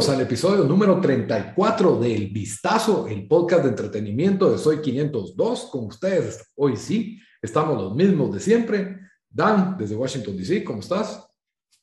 [0.00, 5.68] Bienvenidos al episodio número 34 del Vistazo, el podcast de entretenimiento de Soy 502.
[5.70, 8.98] Con ustedes, hoy sí, estamos los mismos de siempre.
[9.28, 11.28] Dan, desde Washington, D.C., ¿cómo estás?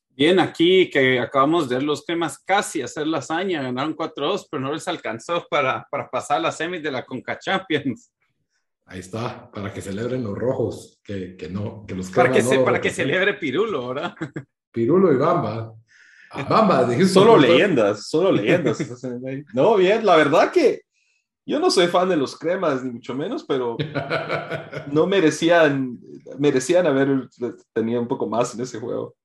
[0.09, 4.63] Bien, aquí que acabamos de ver los temas casi hacer la hazaña, ganaron 4-2, pero
[4.63, 8.11] no les alcanzó para, para pasar las semis de la Conca Champions.
[8.85, 12.49] Ahí está, para que celebren los rojos, que, que no, que los Para que, no
[12.49, 14.15] se, para que celebre Pirulo, ¿verdad?
[14.71, 15.75] Pirulo y Bamba.
[16.31, 16.87] Ah, Bamba.
[17.05, 18.77] Solo leyendas, solo leyendas.
[19.53, 20.81] No, bien, la verdad que
[21.45, 23.77] yo no soy fan de los cremas, ni mucho menos, pero
[24.91, 25.97] no merecían,
[26.37, 27.29] merecían haber
[27.73, 29.15] tenido un poco más en ese juego.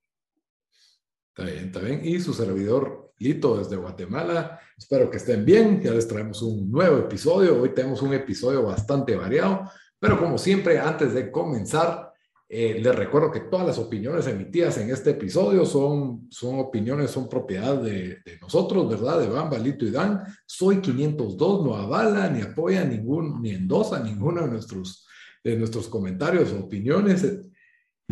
[1.35, 2.01] Está bien, está bien.
[2.03, 4.59] Y su servidor Lito desde Guatemala.
[4.77, 5.81] Espero que estén bien.
[5.81, 7.61] Ya les traemos un nuevo episodio.
[7.61, 9.69] Hoy tenemos un episodio bastante variado.
[9.99, 12.12] Pero como siempre, antes de comenzar,
[12.55, 17.27] eh, les recuerdo que todas las opiniones emitidas en este episodio son, son opiniones, son
[17.27, 19.21] propiedad de, nosotros, ¿verdad?
[19.21, 20.21] De Bamba, Lito y Dan.
[20.45, 25.07] Soy 502, no avala, ni apoya, ningún, ni endosa ninguno de nuestros,
[25.43, 27.25] de nuestros comentarios o opiniones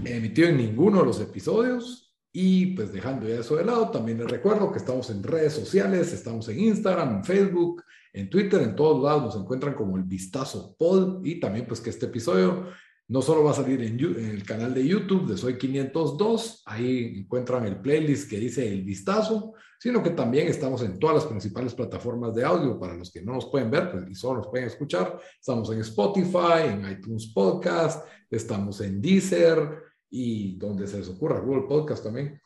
[0.03, 2.11] emitido en ninguno de los episodios.
[2.33, 6.13] Y pues dejando ya eso de lado, también les recuerdo que estamos en redes sociales,
[6.13, 10.75] estamos en Instagram, en Facebook, en Twitter, en todos lados nos encuentran como el Vistazo
[10.79, 12.71] Pod y también pues que este episodio
[13.11, 17.65] no solo va a salir en, el canal de YouTube de Soy 502, ahí encuentran
[17.65, 22.33] el playlist que dice El Vistazo, sino que también estamos en todas las principales plataformas
[22.33, 25.19] de audio para los que no nos pueden ver pues, y solo nos pueden escuchar.
[25.37, 31.67] Estamos en Spotify, en iTunes Podcast, estamos en Deezer, y donde se les ocurra, Google
[31.67, 32.39] Podcast también.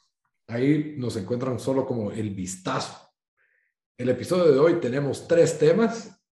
[0.48, 3.08] Ahí nos encuentran solo como el vistazo.
[4.00, 6.25] El episodio de hoy tenemos tres temas.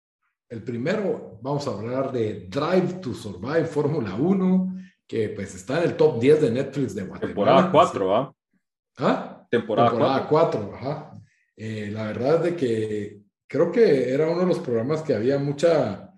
[0.53, 4.75] El primero, vamos a hablar de Drive to Survive Fórmula 1,
[5.07, 7.33] que pues está en el top 10 de Netflix de Guatemala.
[7.33, 8.35] Temporada 4, ¿ah?
[8.99, 9.47] ¿Ah?
[9.49, 11.19] Temporada, Temporada 4, ajá.
[11.55, 15.39] Eh, la verdad es de que creo que era uno de los programas que había
[15.39, 16.13] mucha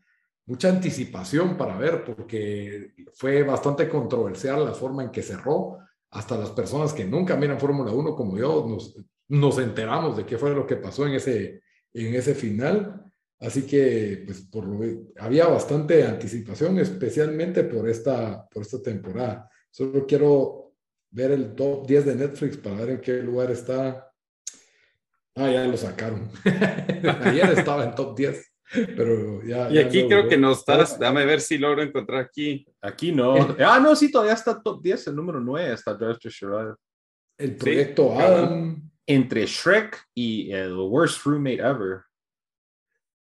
[0.48, 5.78] mucha anticipación para ver, porque fue bastante controversial la forma en que cerró.
[6.12, 8.98] Hasta las personas que nunca miran Fórmula 1 como yo nos,
[9.30, 11.62] nos enteramos de qué fue lo que pasó en ese,
[11.94, 13.02] en ese final.
[13.46, 14.80] Así que pues, por lo,
[15.20, 19.50] había bastante anticipación, especialmente por esta, por esta temporada.
[19.70, 20.74] Solo quiero
[21.12, 24.12] ver el top 10 de Netflix para ver en qué lugar está.
[25.36, 26.28] Ah, ya lo sacaron.
[27.24, 28.52] Ayer estaba en top 10.
[28.74, 30.98] Pero ya, y aquí ya creo que no estás.
[30.98, 32.66] Déjame ver si logro encontrar aquí.
[32.82, 33.36] Aquí no.
[33.60, 36.76] Ah, no, sí, todavía está top 10, el número 9 está Drive to Survive.
[37.38, 38.92] El proyecto sí, Adam.
[39.06, 42.02] Entre Shrek y el Worst Roommate Ever.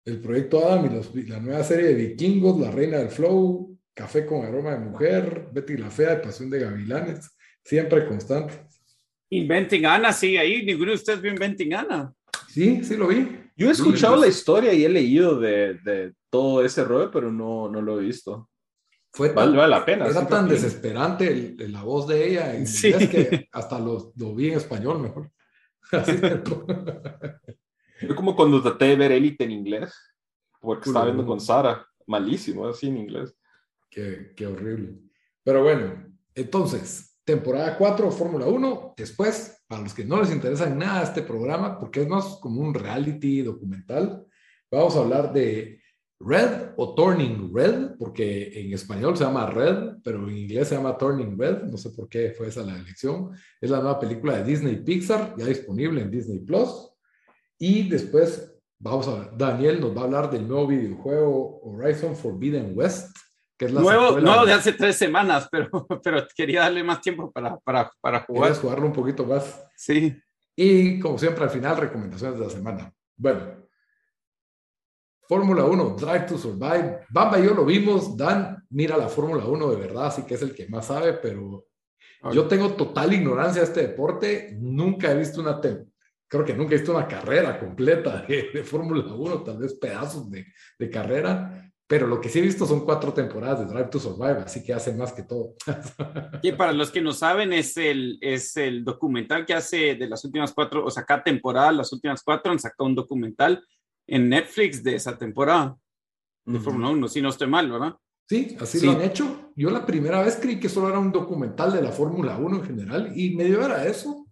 [0.05, 4.25] El proyecto Adam y los, la nueva serie de Vikingos, La Reina del Flow, Café
[4.25, 8.53] con Aroma de Mujer, Betty la Fea, Pasión de Gavilanes, siempre constante.
[9.29, 10.63] Inventing Anna, sí, ahí.
[10.63, 12.13] Ninguno de ustedes vio Inventing Anna.
[12.47, 13.45] Sí, sí lo vi.
[13.57, 17.31] Yo he escuchado sí, la historia y he leído de, de, todo ese rollo, pero
[17.31, 18.49] no, no lo he visto.
[19.11, 20.05] Fue tan, vale, vale la pena.
[20.05, 22.89] Era sí, tan desesperante el, el, la voz de ella en sí.
[22.89, 25.31] inglés que hasta lo, lo, vi en español mejor.
[25.91, 26.19] Así
[28.01, 29.93] Yo como cuando traté de ver Elite en inglés,
[30.59, 33.35] porque estaba viendo con Sara, malísimo, así en inglés.
[33.89, 34.97] Qué, qué horrible.
[35.43, 38.93] Pero bueno, entonces, temporada 4, Fórmula 1.
[38.97, 42.61] Después, para los que no les interesa en nada este programa, porque es más como
[42.61, 44.25] un reality documental,
[44.71, 45.81] vamos a hablar de
[46.19, 50.97] Red o Turning Red, porque en español se llama Red, pero en inglés se llama
[50.97, 51.63] Turning Red.
[51.63, 53.31] No sé por qué fue esa la elección.
[53.59, 56.91] Es la nueva película de Disney Pixar, ya disponible en Disney Plus.
[57.57, 62.73] Y después, vamos a ver, Daniel nos va a hablar del nuevo videojuego Horizon Forbidden
[62.75, 63.15] West.
[63.57, 65.69] Que es la nuevo, nuevo de hace tres semanas, pero,
[66.03, 68.43] pero quería darle más tiempo para, para, para jugar.
[68.43, 69.65] Querías jugarlo un poquito más.
[69.75, 70.15] Sí.
[70.55, 72.93] Y como siempre, al final, recomendaciones de la semana.
[73.15, 73.65] Bueno,
[75.27, 77.05] Fórmula 1, Drive to Survive.
[77.09, 78.15] Bamba y yo lo vimos.
[78.15, 81.65] Dan mira la Fórmula 1 de verdad, así que es el que más sabe, pero
[82.21, 82.35] okay.
[82.35, 84.55] yo tengo total ignorancia de este deporte.
[84.59, 85.59] Nunca he visto una,
[86.27, 90.29] creo que nunca he visto una carrera completa de, de Fórmula 1, tal vez pedazos
[90.29, 90.45] de,
[90.77, 91.71] de carrera.
[91.87, 94.73] Pero lo que sí he visto son cuatro temporadas de Drive to Survive, así que
[94.73, 95.53] hacen más que todo.
[96.41, 100.25] Y para los que no saben, es el, es el documental que hace de las
[100.25, 103.63] últimas cuatro, o sea, cada temporada, las últimas cuatro, han sacado un documental
[104.07, 105.77] en Netflix de esa temporada
[106.43, 106.63] de uh -huh.
[106.63, 107.95] Fórmula 1, si no estoy mal, ¿verdad?
[108.27, 108.85] Sí, así sí.
[108.85, 109.51] lo han hecho.
[109.55, 112.63] Yo la primera vez creí que solo era un documental de la Fórmula 1 en
[112.63, 114.24] general y medio era eso,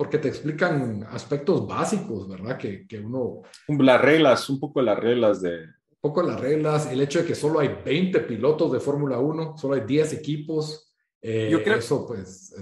[0.00, 2.56] porque te explican aspectos básicos, ¿verdad?
[2.56, 3.42] Que, que uno...
[3.68, 5.66] Las reglas, un poco las reglas de,
[6.00, 9.74] poco las reglas, el hecho de que solo hay 20 pilotos de Fórmula 1, solo
[9.74, 11.76] hay 10 equipos, eh, Yo creo...
[11.76, 12.54] eso pues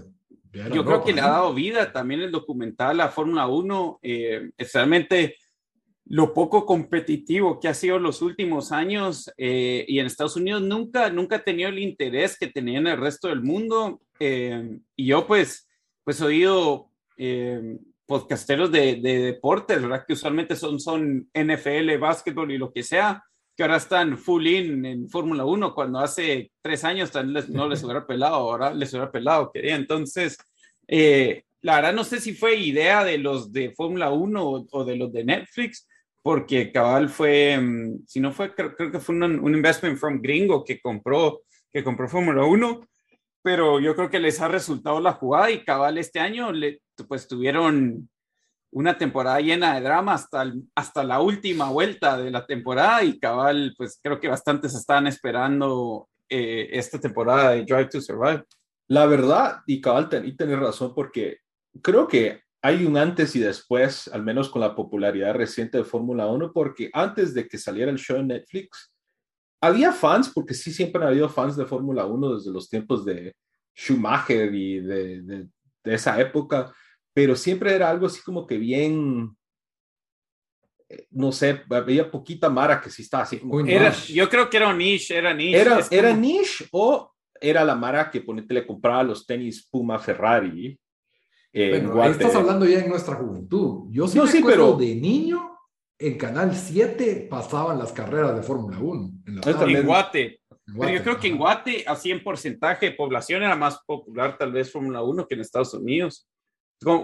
[0.52, 5.37] yo creo que le ha dado vida también el documental a Fórmula 1, eh, especialmente
[6.06, 11.08] lo poco competitivo que ha sido los últimos años eh, y en Estados Unidos nunca,
[11.11, 14.00] nunca ha tenido el interés que tenía en el resto del mundo.
[14.19, 15.69] Eh, y yo pues,
[16.02, 17.76] pues he oído eh,
[18.06, 20.04] podcasteros de, de, deportes, ¿verdad?
[20.06, 23.22] Que usualmente son, son NFL, básquetbol y lo que sea,
[23.54, 27.12] que ahora están full in en Fórmula 1, cuando hace tres años
[27.50, 29.76] no les hubiera pelado, ahora les hubiera pelado, quería.
[29.76, 30.38] Entonces,
[31.60, 35.12] la verdad no sé si fue idea de los de Fórmula 1 o de los
[35.12, 35.86] de Netflix,
[36.22, 40.64] porque cabal fue, mm, si no fue, creo, que fue un, un, investment from gringo
[40.64, 41.42] que compró,
[41.72, 42.80] que compró Fórmula 1,
[43.42, 47.28] pero yo creo que les ha resultado la jugada y cabal este año le, pues
[47.28, 48.08] tuvieron
[48.70, 53.74] una temporada llena de drama hasta, hasta la última vuelta de la temporada y cabal,
[53.76, 58.44] pues creo que bastantes estaban esperando eh, esta temporada de Drive to Survive.
[58.88, 61.38] La verdad, y cabal, ten, y tenés razón, porque
[61.82, 66.26] creo que hay un antes y después, al menos con la popularidad reciente de Fórmula
[66.26, 68.92] 1, porque antes de que saliera el show en Netflix,
[69.60, 73.34] había fans, porque sí siempre han habido fans de Fórmula 1 desde los tiempos de
[73.74, 75.48] Schumacher y de, de,
[75.84, 76.72] esa época,
[77.18, 79.36] pero siempre era algo así como que bien,
[80.88, 83.58] eh, no sé, había poquita Mara que sí estaba así como...
[83.66, 85.60] Era, yo creo que era un niche, era niche.
[85.60, 90.78] Era, era niche o era la Mara que ponete le compraba los tenis Puma Ferrari
[91.52, 93.88] bueno, ahí estás hablando ya en nuestra juventud.
[93.90, 95.58] Yo sí, no, pero de niño
[95.98, 99.10] en Canal 7 pasaban las carreras de Fórmula 1.
[99.26, 100.40] En, Guate.
[100.66, 104.52] Pero yo creo que en Guate, así en porcentaje de población, era más popular tal
[104.52, 106.28] vez Fórmula 1 que en Estados Unidos.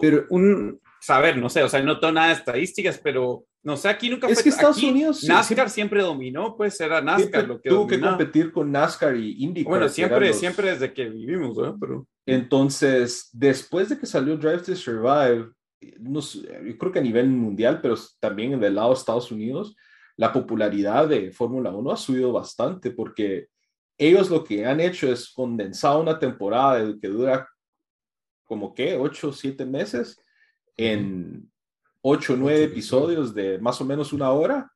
[0.00, 3.88] Pero un saber, no sé, o sea, no tengo nada de estadísticas, pero no sé,
[3.88, 7.86] aquí nunca es que Estados Unidos NASCAR siempre dominó, pues era NASCAR lo que tuvo
[7.86, 9.70] que competir con NASCAR y IndyCar.
[9.70, 11.78] Bueno, siempre, siempre desde que vivimos, ¿no?
[11.78, 15.50] Pero entonces, después de que salió Drive to Survive,
[16.00, 19.76] no yo creo que a nivel mundial, pero también del lado de Estados Unidos,
[20.16, 23.48] la popularidad de Fórmula 1 ha subido bastante porque
[23.98, 27.48] ellos lo que han hecho es condensar una temporada que dura
[28.54, 30.16] como que 8 o 7 meses
[30.76, 31.50] en
[32.02, 34.70] 8 o 9 episodios de más o menos una hora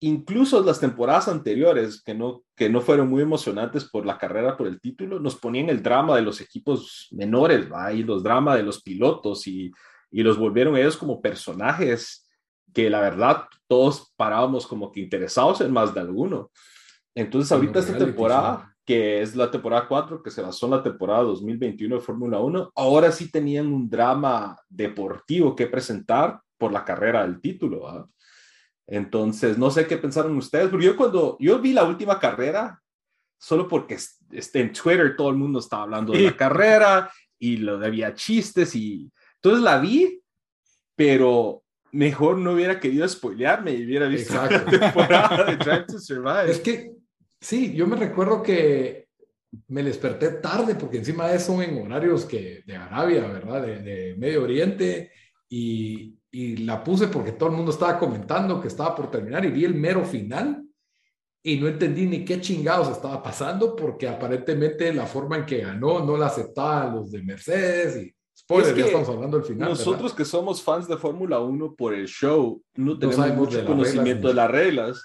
[0.00, 4.66] incluso las temporadas anteriores, que no, que no fueron muy emocionantes por la carrera, por
[4.66, 7.92] el título, nos ponían el drama de los equipos menores, ¿va?
[7.92, 9.72] y los dramas de los pilotos, y,
[10.10, 12.28] y los volvieron ellos como personajes
[12.74, 16.50] que la verdad todos parábamos como que interesados en más de alguno.
[17.14, 21.22] Entonces ahorita esta temporada, que es la temporada 4, que se basó en la temporada
[21.24, 27.22] 2021 de Fórmula 1, ahora sí tenían un drama deportivo que presentar por la carrera
[27.22, 27.80] del título.
[27.82, 28.08] ¿va?
[28.86, 32.80] Entonces, no sé qué pensaron ustedes, pero yo cuando yo vi la última carrera,
[33.36, 33.98] solo porque
[34.30, 37.10] este, en Twitter todo el mundo estaba hablando de la carrera
[37.40, 40.22] y lo había chistes y entonces la vi,
[40.94, 46.50] pero mejor no hubiera querido spoilearme y hubiera visto la temporada de Drive to Survive.
[46.50, 46.95] Es que
[47.40, 49.08] sí, yo me recuerdo que
[49.68, 53.62] me desperté tarde porque encima de eso en horarios que de Arabia, ¿verdad?
[53.62, 55.12] De, de Medio Oriente
[55.48, 59.50] y, y la puse porque todo el mundo estaba comentando que estaba por terminar y
[59.50, 60.66] vi el mero final
[61.42, 66.04] y no entendí ni qué chingados estaba pasando porque aparentemente la forma en que ganó
[66.04, 69.68] no la aceptaban los de Mercedes y spoiler, ya estamos hablando del final.
[69.68, 74.34] Nosotros que somos fans de Fórmula 1 por el show no tenemos mucho conocimiento de
[74.34, 75.02] las reglas.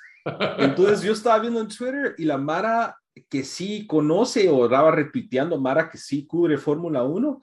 [0.58, 2.98] Entonces yo estaba viendo en Twitter y la Mara
[3.30, 7.42] que sí conoce o estaba retuiteando Mara que sí cubre Fórmula 1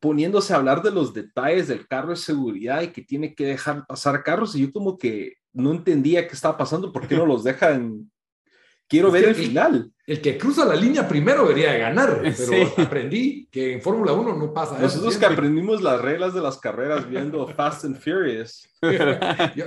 [0.00, 3.86] poniéndose a hablar de los detalles del carro de seguridad y que tiene que dejar
[3.86, 7.44] pasar carros y yo como que no entendía qué estaba pasando, ¿por qué no los
[7.44, 8.10] dejan?
[8.88, 9.92] Quiero ver el, final.
[10.06, 14.34] El que cruza la línea primero debería de ganar, pero aprendí que en Fórmula 1
[14.34, 18.66] no pasa Nosotros que aprendimos las reglas de las carreras viendo Fast and Furious.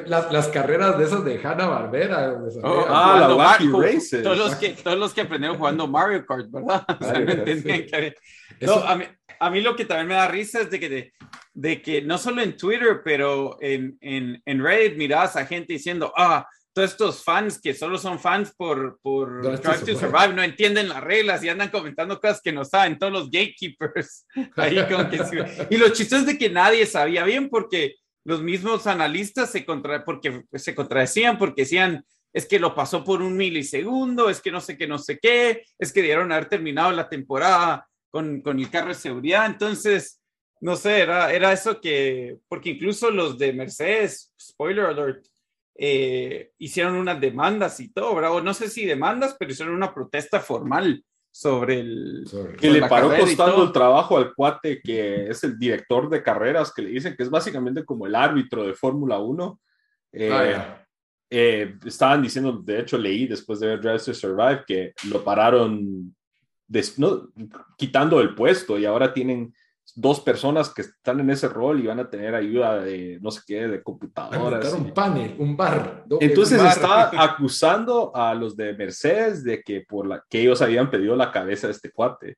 [0.08, 2.36] las, las, carreras de esas de Hanna Barbera.
[2.64, 4.24] Oh, ah, la Wacky Races.
[4.24, 6.84] Todos los, que, todos los que aprendieron jugando Mario Kart, ¿verdad?
[7.00, 8.16] o sea, no que...
[8.62, 9.06] No, a mí,
[9.40, 11.14] a mí lo que también me da risa es de que,
[11.54, 16.12] de, que no solo en Twitter, pero en, en, en Reddit mirabas a gente diciendo,
[16.16, 20.90] ah, todos estos fans que solo son fans por, por Drive to Survive no entienden
[20.90, 24.26] las reglas y andan comentando cosas que no saben, todos los gatekeepers.
[24.56, 28.88] Ahí como que y lo chistoso es de que nadie sabía bien porque los mismos
[28.88, 34.30] analistas se, contra, porque, se contradecían porque decían, es que lo pasó por un milisegundo,
[34.30, 37.88] es que no sé qué, no sé qué, es que dieron haber terminado la temporada
[38.10, 39.46] con, con el carro de seguridad.
[39.46, 40.22] Entonces,
[40.62, 45.26] no sé, era, era eso que, porque incluso los de Mercedes, spoiler alert,
[45.84, 48.40] eh, hicieron unas demandas y todo, ¿verdad?
[48.44, 52.24] no sé si demandas, pero hicieron una protesta formal sobre el...
[52.60, 56.84] que le paró costando el trabajo al cuate que es el director de carreras, que
[56.84, 59.60] le dicen que es básicamente como el árbitro de Fórmula 1.
[60.12, 60.86] Eh, ah,
[61.32, 66.16] eh, estaban diciendo, de hecho leí después de ver Drive to Survive, que lo pararon
[67.76, 69.52] quitando el puesto y ahora tienen
[69.96, 73.42] dos personas que están en ese rol y van a tener ayuda de no sé
[73.46, 74.74] qué, de computadoras.
[74.74, 76.06] Un panel, un bar.
[76.20, 81.16] Entonces está acusando a los de Mercedes de que, por la, que ellos habían pedido
[81.16, 82.38] la cabeza de este cuate.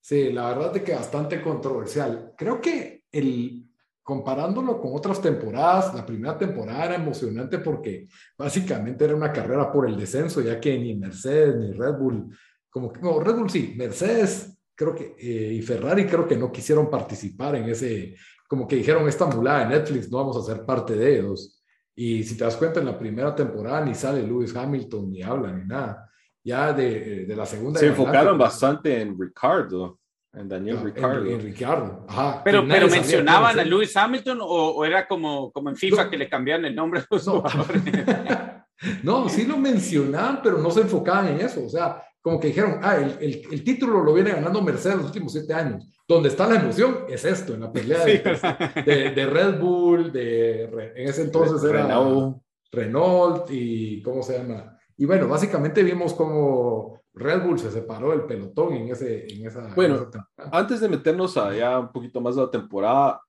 [0.00, 2.32] Sí, la verdad es que bastante controversial.
[2.36, 3.66] Creo que el,
[4.02, 8.06] comparándolo con otras temporadas, la primera temporada era emocionante porque
[8.38, 12.36] básicamente era una carrera por el descenso, ya que ni Mercedes ni Red Bull,
[12.70, 16.52] como que, no, Red Bull sí, Mercedes creo que, eh, y Ferrari creo que no
[16.52, 18.14] quisieron participar en ese,
[18.46, 21.64] como que dijeron, esta mulada de Netflix, no vamos a ser parte de ellos.
[21.94, 25.50] Y si te das cuenta, en la primera temporada ni sale Lewis Hamilton, ni habla,
[25.50, 26.10] ni nada.
[26.44, 27.80] Ya de, de la segunda...
[27.80, 29.98] Se enfocaron bastante en Ricardo.
[30.36, 31.24] En Daniel Ricardo.
[31.24, 32.04] En, Ricardo.
[32.06, 36.28] Ajá, pero, pero mencionaban a Lewis Hamilton o, era como, como en FIFA que le
[36.28, 37.42] cambiaban el nombre a los no.
[39.02, 41.64] no, sí lo mencionaban, pero no se enfocaban en eso.
[41.64, 45.30] O sea, como que dijeron, ah, el, el, título lo viene ganando Mercedes los últimos
[45.30, 45.88] siete años.
[46.08, 51.08] Donde está la emoción es esto, en la pelea de, de, Red Bull, de, en
[51.08, 52.42] ese entonces era Renault.
[52.72, 54.76] Renault y, ¿cómo se llama?
[54.96, 59.72] Y bueno, básicamente vimos como Red Bull se separó del pelotón en, ese, en esa...
[59.76, 60.10] Bueno,
[60.50, 63.20] antes de meternos allá un poquito más de la temporada,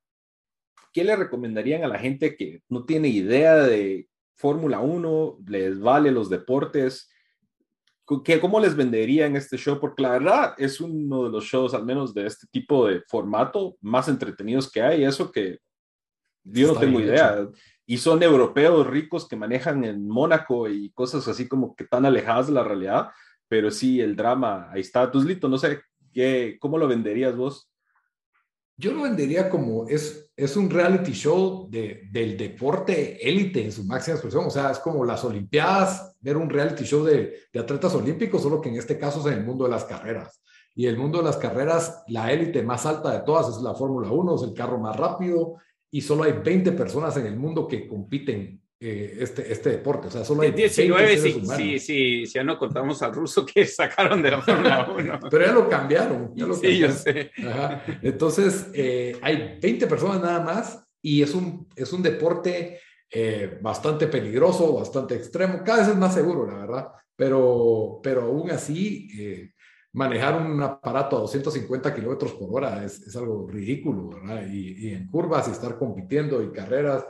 [0.91, 6.09] ¿qué le recomendarían a la gente que no tiene idea de Fórmula 1, les vale
[6.09, 7.11] los deportes?
[8.07, 9.81] ¿Cómo les venderían este show?
[9.81, 13.75] Porque la verdad es uno de los shows, al menos de este tipo de formato,
[13.81, 15.03] más entretenidos que hay.
[15.03, 15.59] Eso que
[16.45, 17.49] yo no tengo idea.
[17.85, 22.47] Y son europeos ricos que manejan en Mónaco y cosas así como que tan alejadas
[22.47, 23.09] de la realidad.
[23.49, 25.11] Pero sí, el drama, ahí está.
[25.13, 25.81] Lito, no sé,
[26.13, 27.69] ¿qué, ¿cómo lo venderías vos?
[28.79, 33.83] Yo lo vendería como es, es un reality show de, del deporte élite en su
[33.83, 34.45] máxima expresión.
[34.45, 38.61] O sea, es como las Olimpiadas, ver un reality show de, de, atletas olímpicos, solo
[38.61, 40.43] que en este caso es en el mundo de las carreras.
[40.75, 44.11] Y el mundo de las carreras, la élite más alta de todas es la Fórmula
[44.11, 45.55] 1, es el carro más rápido
[45.89, 50.07] y solo hay 20 personas en el mundo que compiten eh, este, este deporte.
[50.07, 54.21] O sea, solo hay 19 si, si, si, ya no contamos al ruso que sacaron
[54.21, 55.19] de la Fórmula 1.
[55.31, 56.31] Pero ya lo cambiaron.
[56.35, 57.31] Ya lo sí, yo sé.
[58.03, 62.79] Entonces, eh, hay 20 personas nada más y es un, es un deporte
[63.09, 68.51] eh, bastante peligroso, bastante extremo, cada vez es más seguro, la verdad, pero, pero aún
[68.51, 69.51] así,
[69.93, 74.45] manejar un aparato a 250 kilómetros por hora es, es, algo ridículo, ¿verdad?
[74.47, 77.05] Y, y en curvas y estar compitiendo y carreras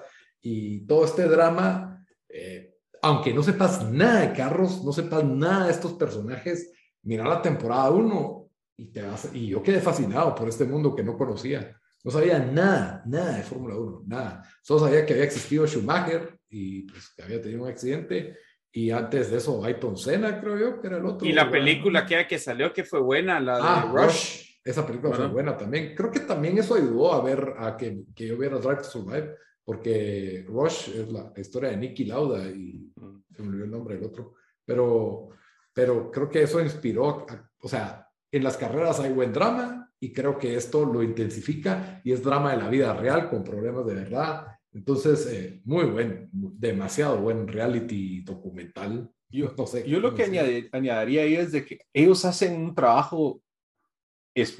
[0.50, 5.74] y todo este drama, eh, aunque no sepas nada de carros, no sepas nada de
[5.74, 6.72] estos personajes,
[7.04, 11.04] mira la temporada 1 y, te vas, y yo quedé fascinado por este mundo que
[11.04, 11.78] no conocía.
[12.02, 14.42] No sabía nada, nada de Fórmula 1, nada.
[14.62, 18.38] Solo sabía que había existido Schumacher y pues, que había tenido un accidente.
[18.72, 21.28] Y antes de eso, Ayton Senna, creo yo, que era el otro.
[21.28, 24.60] Y la película que, que salió, que fue buena, la de ah, Rush.
[24.64, 25.94] Esa película fue buena también.
[25.94, 29.36] Creo que también eso ayudó a ver, a que, que yo viera Drive to Survive,
[29.68, 32.90] porque Rush es la historia de Nicky Lauda y
[33.36, 35.28] se me olvidó el nombre del otro, pero,
[35.74, 37.26] pero creo que eso inspiró,
[37.60, 42.14] o sea, en las carreras hay buen drama y creo que esto lo intensifica y
[42.14, 44.48] es drama de la vida real con problemas de verdad.
[44.72, 49.12] Entonces, eh, muy buen, demasiado buen reality documental.
[49.30, 50.24] Yo, no sé, yo lo que
[50.72, 53.44] añadiría ahí es de que ellos hacen un trabajo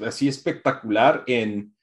[0.04, 1.74] así espectacular en,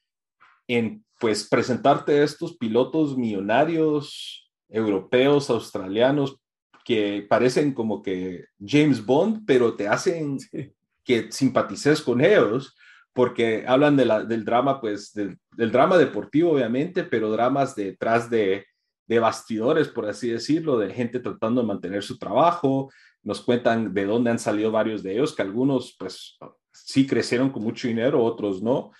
[0.68, 6.38] en pues presentarte a estos pilotos millonarios europeos, australianos,
[6.84, 10.38] que parecen como que James Bond, pero te hacen
[11.04, 12.76] que simpatices con ellos,
[13.12, 18.66] porque hablan de la, del drama, pues, del, drama deportivo, obviamente, pero dramas detrás de,
[19.06, 22.90] de bastidores, por así decirlo, de gente tratando de mantener su trabajo.
[23.22, 26.36] Nos cuentan de dónde han salido varios de ellos, que algunos, pues,
[26.72, 28.92] sí crecieron con mucho dinero, otros no.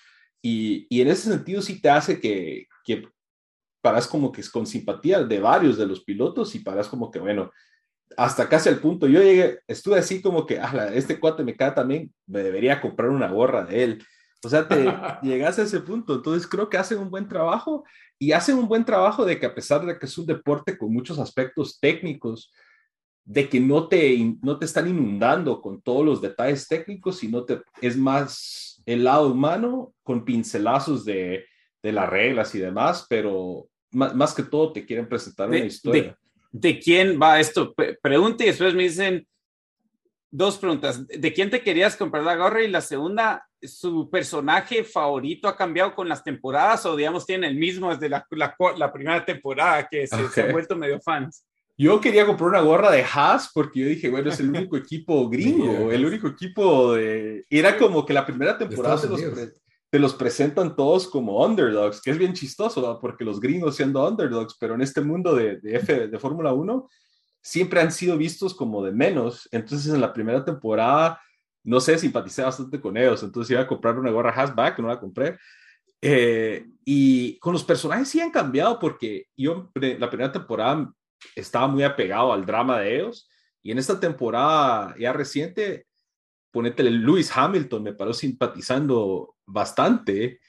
[0.49, 3.09] Y, en ese sentido sí te hace que, que
[3.81, 7.19] paras como que es con simpatía de varios de los pilotos y paras como que,
[7.19, 7.51] bueno,
[8.17, 11.73] hasta casi al punto, yo llegué, estuve así como que, ah, este cuate me cae
[11.73, 14.05] también, me debería comprar una gorra de él.
[14.45, 14.85] O sea, te
[15.23, 16.15] llegas a ese punto.
[16.15, 17.85] Entonces creo que hacen un buen trabajo
[18.17, 20.93] y hacen un buen trabajo de que a pesar de que es un deporte con
[20.93, 22.53] muchos aspectos técnicos,
[23.25, 27.61] de que no te, no te están inundando con todos los detalles técnicos, sino te,
[27.81, 31.45] es más el lado humano con pincelazos de,
[31.83, 36.17] de las reglas y demás, pero más, que todo te quieren presentar una historia.
[36.53, 37.75] De, quién va esto?
[38.01, 39.27] Pregunte y después me dicen,
[40.31, 41.07] dos preguntas.
[41.07, 42.63] ¿De quién te querías comprar la gorra?
[42.63, 47.57] Y la segunda, ¿su personaje favorito ha cambiado con las temporadas o, digamos, tiene el
[47.57, 51.45] mismo desde la, la, primera temporada que se, se, han vuelto medio fans?
[51.79, 55.29] Yo quería comprar una gorra de Haas porque yo dije, bueno, es el único equipo
[55.29, 57.45] gringo, el único equipo de...
[57.51, 59.21] Era como que la primera temporada se los,
[59.91, 64.57] te los presentan todos como underdogs, que es bien chistoso, porque los gringos siendo underdogs,
[64.59, 66.89] pero en este mundo de, de F, de Fórmula 1,
[67.43, 69.49] siempre han sido vistos como de menos.
[69.53, 71.21] Entonces, en la primera temporada,
[71.63, 73.23] no sé, simpaticé bastante con ellos.
[73.23, 75.39] Entonces, iba a comprar una gorra Hasback, no la compré.
[76.01, 80.93] Eh, y con los personajes sí han cambiado porque yo la primera temporada
[81.35, 83.29] estaba muy apegado al drama de ellos
[83.63, 85.87] y en esta temporada ya reciente,
[86.51, 90.41] ponétele Lewis Hamilton, me paró simpatizando bastante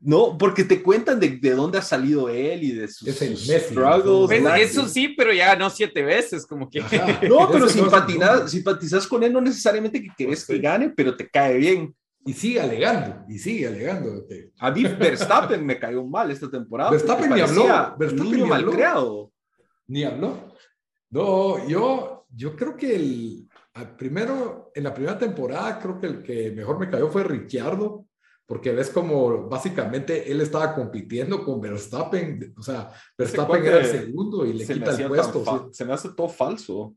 [0.00, 4.42] no, porque te cuentan de, de, dónde ha salido él y de sus, struggles.
[4.42, 6.80] Pues, eso sí, pero ya no siete veces, como que.
[7.28, 11.56] No, pero simpatizas, simpatizas con él, no necesariamente que querés que gane, pero te cae
[11.56, 11.94] bien.
[12.26, 14.26] Y sigue alegando, y sigue alegando.
[14.58, 16.90] A mí Verstappen me cayó mal esta temporada.
[16.90, 17.96] Verstappen ni habló.
[17.98, 19.32] Verstappen ni mal creado.
[19.90, 20.54] Ni habló.
[21.10, 23.48] No, yo, yo creo que el,
[23.98, 28.06] primero, en la primera temporada, creo que el que mejor me cayó fue Ricciardo
[28.46, 34.44] porque ves como básicamente él estaba compitiendo con Verstappen, o sea, Verstappen era el segundo
[34.44, 35.70] y le quita el puesto.
[35.72, 36.96] Se me hace todo falso.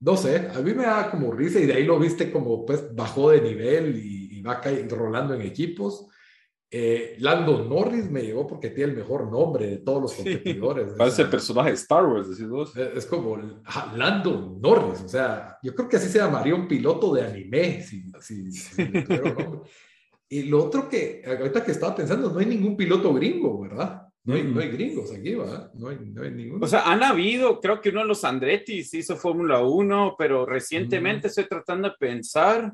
[0.00, 2.92] No sé, a mí me da como risa y de ahí lo viste como pues
[2.92, 6.08] bajó de nivel y, va rolando en equipos.
[6.70, 10.94] Eh, Lando Norris me llegó porque tiene el mejor nombre de todos los competidores.
[10.98, 12.76] Parece el personaje de Star Wars, decís vos.
[12.76, 13.38] Es como
[13.96, 18.10] Lando Norris, o sea, yo creo que así se llamaría un piloto de anime si,
[18.20, 19.02] si, si le
[19.34, 19.60] nombre.
[20.28, 24.08] Y lo otro que, ahorita que estaba pensando, no hay ningún piloto gringo, ¿verdad?
[24.24, 25.70] No hay, no hay gringos aquí, ¿verdad?
[25.74, 26.64] No hay, no hay ninguno.
[26.64, 31.28] O sea, han habido, creo que uno de los Andrettis hizo Fórmula 1, pero recientemente
[31.28, 32.72] estoy tratando de pensar.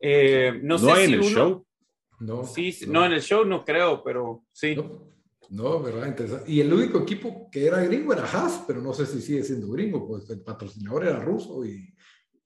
[0.00, 1.64] Eh, no, sé en si el show.
[2.20, 3.06] No, sí, no.
[3.06, 4.76] en el show no creo, pero sí.
[5.50, 6.50] No, verdad, interesante.
[6.50, 9.68] Y el único equipo que era gringo era Haas, pero no sé si sigue siendo
[9.68, 11.94] gringo, pues el patrocinador era ruso y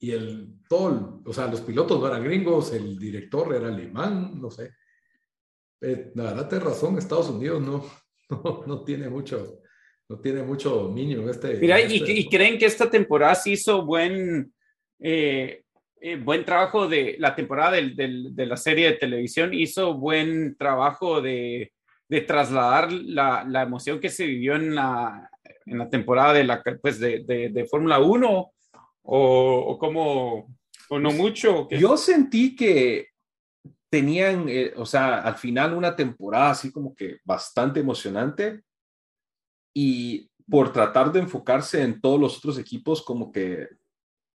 [0.02, 4.50] y el, todo, o sea, los pilotos no eran gringos, el director era alemán, no
[4.50, 4.72] sé.
[5.80, 7.88] Eh, la verdad, tienes razón, Estados Unidos no,
[8.66, 9.62] no, tiene mucho,
[10.08, 11.54] no tiene mucho dominio en este.
[11.54, 14.52] Mira, este y, creen que esta temporada se hizo buen,
[14.98, 15.61] eh,
[16.04, 20.56] eh, buen trabajo de la temporada del, del, de la serie de televisión, hizo buen
[20.56, 21.72] trabajo de,
[22.08, 25.30] de trasladar la, la, emoción que se vivió en la,
[25.64, 28.52] en la temporada de, la, pues de, de, de Fórmula 1 o,
[29.02, 30.52] o como,
[30.88, 31.68] o no mucho.
[31.70, 33.10] Yo sentí que
[33.88, 38.62] tenían, eh, o sea, al final una temporada así como que bastante emocionante
[39.72, 43.68] y por tratar de enfocarse en todos los otros equipos como que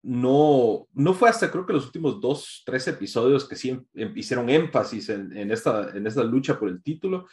[0.05, 4.51] no, no fue hasta creo que los últimos dos, tres episodios que sí em, hicieron
[4.51, 7.27] énfasis en, en, esta, en esta lucha por el título.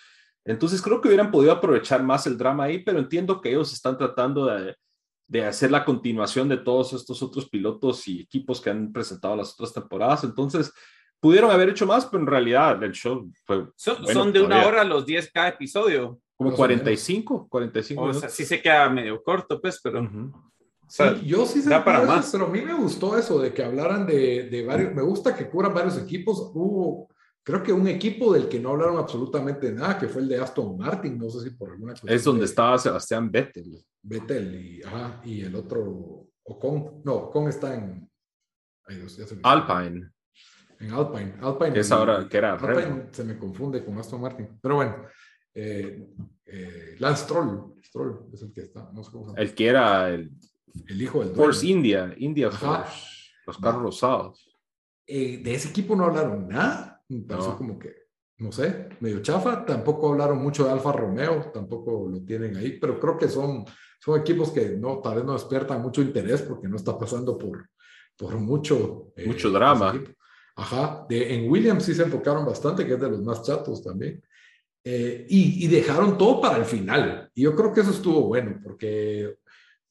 [0.45, 3.97] Entonces creo que hubieran podido aprovechar más el drama ahí, pero entiendo que ellos están
[3.97, 4.75] tratando de,
[5.27, 9.53] de hacer la continuación de todos estos otros pilotos y equipos que han presentado las
[9.53, 10.23] otras temporadas.
[10.23, 10.73] Entonces,
[11.19, 13.67] pudieron haber hecho más, pero en realidad el show fue...
[13.75, 16.19] Son, de una hora los 10 cada episodio.
[16.35, 20.09] Como 45, 45 O sea, sí se queda medio corto, pues, pero...
[21.23, 22.29] yo sí sé para más.
[22.31, 25.49] pero a mí me gustó eso de que hablaran de, de varios, me gusta que
[25.49, 26.51] cubran varios equipos.
[26.53, 27.09] Hubo,
[27.43, 30.77] creo que un equipo del que no hablaron absolutamente nada, que fue el de Aston
[30.77, 32.13] Martin, no sé si por alguna cosa.
[32.13, 33.83] Es donde estaba Sebastián Vettel.
[34.01, 38.09] Vettel y, ajá, y el otro, Ocon, no, Ocon está en
[39.43, 40.09] Alpine.
[40.79, 41.35] En Alpine.
[41.41, 45.05] Alpine es ahora que era Alpine se me confunde con Aston Martin, pero bueno.
[45.53, 46.07] Eh,
[46.45, 47.75] eh, Lance Stroll
[48.33, 49.41] es el que está, no sé cómo se llama.
[49.41, 50.31] El que era el,
[50.87, 54.47] el hijo del Force India, India Force, los carros rosados.
[55.05, 57.57] Eh, de ese equipo no hablaron nada, no.
[57.57, 58.01] como que
[58.41, 59.63] no sé, medio chafa.
[59.65, 63.65] Tampoco hablaron mucho de Alfa Romeo, tampoco lo tienen ahí, pero creo que son,
[63.99, 67.69] son equipos que no, tal vez no despiertan mucho interés porque no está pasando por,
[68.17, 69.13] por mucho...
[69.15, 69.93] Eh, mucho drama.
[70.55, 74.21] Ajá, de, en Williams sí se enfocaron bastante, que es de los más chatos también.
[74.83, 77.29] Eh, y, y, dejaron todo para el final.
[77.35, 79.37] Y yo creo que eso estuvo bueno, porque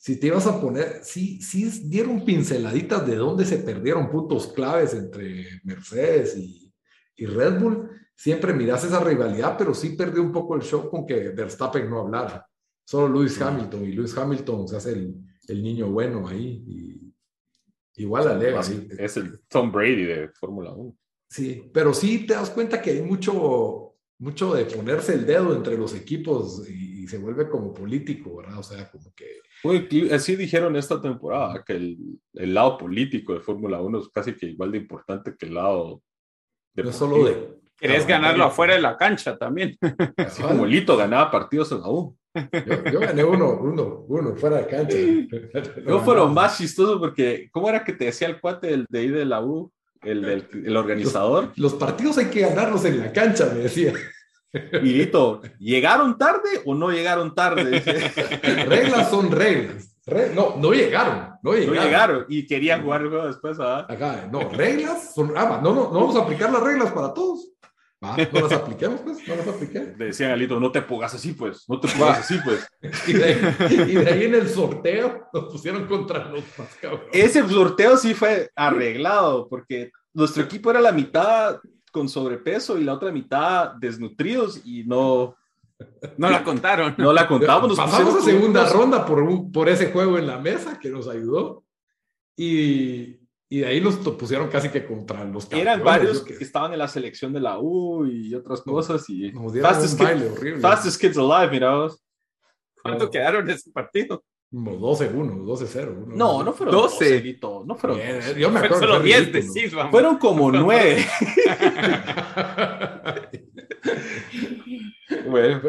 [0.01, 4.95] si te ibas a poner, sí, sí dieron pinceladitas de dónde se perdieron puntos claves
[4.95, 6.73] entre Mercedes y,
[7.17, 11.05] y Red Bull siempre miras esa rivalidad, pero sí perdió un poco el show con
[11.05, 12.49] que Verstappen no hablara.
[12.83, 15.15] Solo Lewis Hamilton, y Lewis Hamilton se hace el,
[15.49, 16.65] el niño bueno ahí.
[16.67, 18.61] Y, igual alega.
[18.61, 20.97] Es el Tom Brady de Fórmula 1.
[21.29, 25.77] Sí, pero sí te das cuenta que hay mucho, mucho de ponerse el dedo entre
[25.77, 28.61] los equipos y, se vuelve como político, ¿verdad?
[28.61, 31.99] O sea, como que Uy, así dijeron esta temporada, que el,
[32.35, 36.03] el lado político de Fórmula 1 es casi que igual de importante que el lado
[36.77, 36.99] No es deportivo.
[36.99, 37.61] solo de.
[37.79, 39.77] Querés ganarlo afuera de la cancha también.
[40.17, 42.17] Así como Lito ganaba partidos en la U.
[42.67, 44.97] Yo, yo gané uno, uno, uno fuera de cancha.
[45.85, 48.99] No fue lo más chistoso porque, ¿cómo era que te decía el cuate del, de
[48.99, 49.73] ahí de la U?
[50.03, 51.53] El, del, el organizador.
[51.57, 53.93] Los partidos hay que ganarlos en la cancha, me decía.
[54.53, 57.81] Y Lito, ¿llegaron tarde o no llegaron tarde?
[58.67, 59.97] Reglas son reglas.
[60.07, 61.31] Re- no, no llegaron.
[61.43, 61.85] No no llegaron.
[61.85, 63.87] llegaron y querían jugar el juego después, ¿ah?
[63.89, 65.33] Acá, no, reglas son.
[65.37, 67.49] Ah, va, no, no, no vamos a aplicar las reglas para todos.
[68.03, 69.99] Va, no las apliquemos, pues, no las apliquemos.
[69.99, 72.67] Le decían a Lito, no te pongas así, pues, no te pongas así, pues.
[73.07, 73.57] Y de, ahí,
[73.89, 77.09] y de ahí en el sorteo nos pusieron contra los más cabrones.
[77.13, 81.61] Ese sorteo sí fue arreglado, porque nuestro equipo era la mitad
[81.91, 85.37] con sobrepeso y la otra mitad desnutridos y no,
[86.19, 86.95] No la contaron.
[86.99, 87.69] no la contamos.
[87.71, 90.91] nos Pasamos a segunda unos- ronda por, un- por ese juego en la mesa que
[90.91, 91.65] nos ayudó.
[92.37, 96.25] Y, y de ahí nos to- pusieron casi que contra los Eran campeones, varios yo
[96.25, 99.09] que que- estaban en la selección de la U y otras cosas.
[99.11, 100.61] Y Nos dieron fastest, un kid- baile horrible.
[100.61, 102.03] fastest kids alive, mira vos.
[102.83, 104.25] ¿Cuánto quedaron en ese partido?
[104.53, 105.93] Como 12-1, 12-0.
[106.07, 107.05] uno- No, no fueron 12.
[107.05, 108.41] 12, Lito, no fueron Bien, 12.
[108.41, 108.81] Yo me acuerdo.
[108.81, 109.55] Solo fue 10 ridículo.
[109.55, 109.91] decís, vamos.
[109.93, 111.07] Fueron como 9.
[115.29, 115.61] bueno,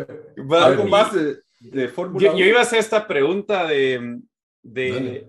[0.52, 2.46] Va, algo más de, de Fórmula Yo, yo 1.
[2.48, 4.20] iba a hacer esta pregunta de,
[4.64, 5.28] de.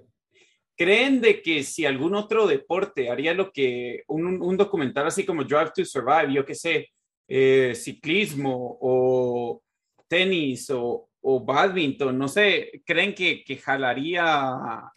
[0.77, 5.45] ¿creen de que si algún otro deporte haría lo que un, un documental así como
[5.45, 6.89] Drive to Survive, yo qué sé,
[7.29, 9.63] eh, ciclismo o
[10.09, 14.93] tenis o, o badminton, no sé, creen que, que jalaría,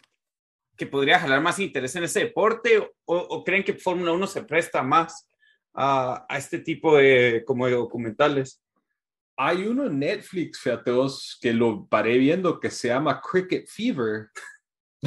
[0.76, 4.82] que podría jalar más interés en ese deporte o, creen que Fórmula 1 se presta
[4.82, 5.28] más
[5.72, 8.60] a, a este tipo de, como documentales?
[9.38, 10.90] Hay uno en Netflix, fíjate
[11.40, 14.30] que lo paré viendo que se llama Cricket Fever.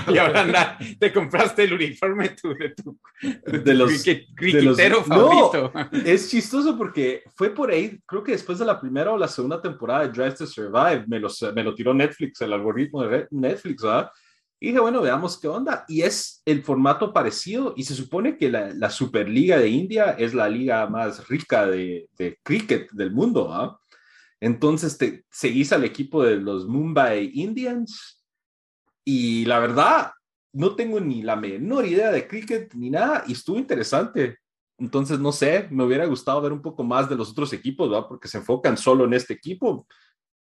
[0.13, 2.97] Y ahora anda, te compraste el uniforme de tu, de tu
[3.63, 5.03] De los- de los- criquetero No.
[5.03, 5.71] favorito.
[6.05, 9.61] Es chistoso porque fue por ahí, creo que después de la primera o la segunda
[9.61, 13.81] temporada de Drive to Survive, me, los, me lo tiró Netflix, el algoritmo de Netflix,
[13.83, 14.09] ¿verdad?
[14.61, 15.85] Y dije, bueno, veamos qué onda.
[15.87, 20.33] Y es el formato parecido y se supone que la, la Superliga de India es
[20.33, 23.79] la liga más rica de, de cricket del mundo, ¿ah?
[24.41, 28.18] Entonces te seguís al equipo de los Mumbai Indians
[29.05, 30.11] y la verdad,
[30.53, 34.37] no tengo ni la menor idea de cricket ni nada y estuvo interesante.
[34.77, 38.07] Entonces, no sé, me hubiera gustado ver un poco más de los otros equipos, ¿verdad?
[38.07, 39.85] Porque se enfocan solo en este equipo,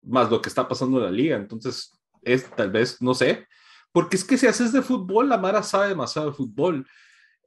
[0.02, 1.36] más lo que está pasando en la liga.
[1.36, 1.92] Entonces,
[2.22, 3.46] es tal vez, no sé,
[3.92, 6.86] porque es que si haces de fútbol, la Mara sabe demasiado de fútbol.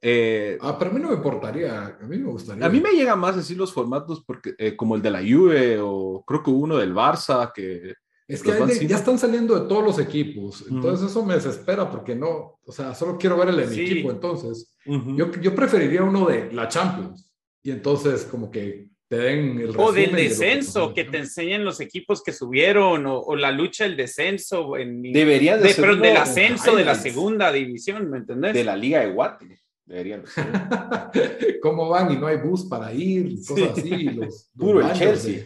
[0.01, 1.97] Eh, Ah, pero a mí no me importaría.
[2.01, 2.65] A mí me gustaría.
[2.65, 5.79] a mí me llegan más así los formatos porque, eh, como el de la Juve
[5.79, 7.93] o creo que uno del Barça, que
[8.33, 10.63] Es que de- ya están saliendo de todos los equipos.
[10.69, 12.59] Entonces eso me desespera porque no.
[12.65, 13.81] O sea, solo quiero ver el de mi Sí.
[13.81, 14.11] equipo.
[14.11, 15.15] Entonces, Ujú.
[15.17, 17.31] yo, yo preferiría uno de la Champions.
[17.63, 21.17] Y entonces, como que te den el O del resumen de que descenso, que te
[21.17, 25.69] enseñen los equipos que subieron, o, o la lucha del descenso, en, Deberían de de,
[25.71, 28.53] hacer pero del ascenso de la segunda división, ¿me entendés?
[28.53, 29.59] de la Liga de Guate.
[29.85, 30.45] Deberían ser.
[31.61, 33.35] ¿Cómo van y no hay bus para ir?
[33.45, 33.89] Cosas así.
[33.89, 35.45] y Los, los Puro el Chelsea.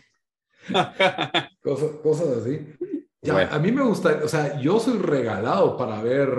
[1.65, 2.67] Cosas, así.
[3.21, 3.49] Ya, Bueno.
[3.51, 6.29] A mí me gusta, o sea, yo soy regalado para ver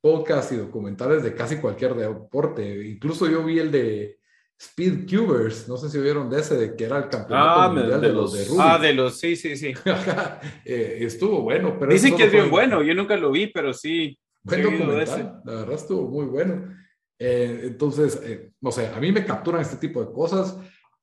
[0.00, 2.86] podcasts y documentales de casi cualquier deporte.
[2.88, 4.18] Incluso yo vi el de
[4.58, 8.00] Speed Cubers, no sé si vieron de ese, de que era el campeonato Ah, mundial
[8.00, 8.58] de de, los de rugby.
[8.60, 9.72] ah, de los, sí, sí, sí.
[10.64, 14.18] Eh, estuvo bueno, pero Dicen que es bien bueno, yo nunca lo vi, pero sí.
[14.42, 16.74] Buen documental, la verdad estuvo muy bueno.
[17.18, 20.56] Eh, entonces, eh, no sé, a mí me capturan este tipo de cosas.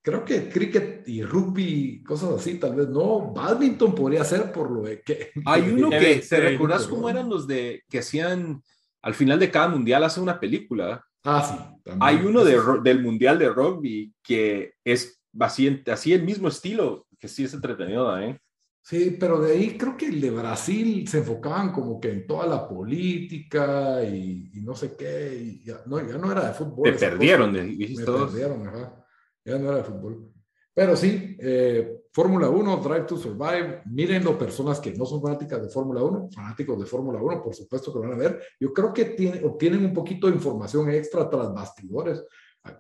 [0.08, 3.34] Creo que cricket y rugby, cosas así, tal vez no.
[3.34, 5.32] Badminton podría ser por lo de que.
[5.46, 8.64] Hay uno que, ¿te recuerdas pero- cómo eran los de que hacían
[9.02, 11.04] al final de cada mundial hacen una película?
[11.26, 11.82] Ah, sí.
[11.84, 12.00] también.
[12.02, 17.28] Hay uno de, del mundial de rugby que es así, así el mismo estilo, que
[17.28, 18.40] sí es entretenido, ¿eh?
[18.82, 22.48] Sí, pero de ahí creo que el de Brasil se enfocaban como que en toda
[22.48, 25.36] la política y, y no sé qué.
[25.44, 26.84] Y ya, no, ya no era de fútbol.
[26.86, 27.64] Te perdieron, cosa.
[27.64, 28.32] de- dijiste Me todos.
[28.32, 29.04] perdieron, ajá.
[29.48, 30.34] Ya no era de fútbol.
[30.74, 35.70] Pero sí, eh, Fórmula 1, Drive to Survive, mírenlo personas que no son fanáticas de
[35.70, 38.42] Fórmula 1, fanáticos de Fórmula 1, por supuesto que lo van a ver.
[38.60, 42.24] Yo creo que tiene, obtienen un poquito de información extra tras bastidores,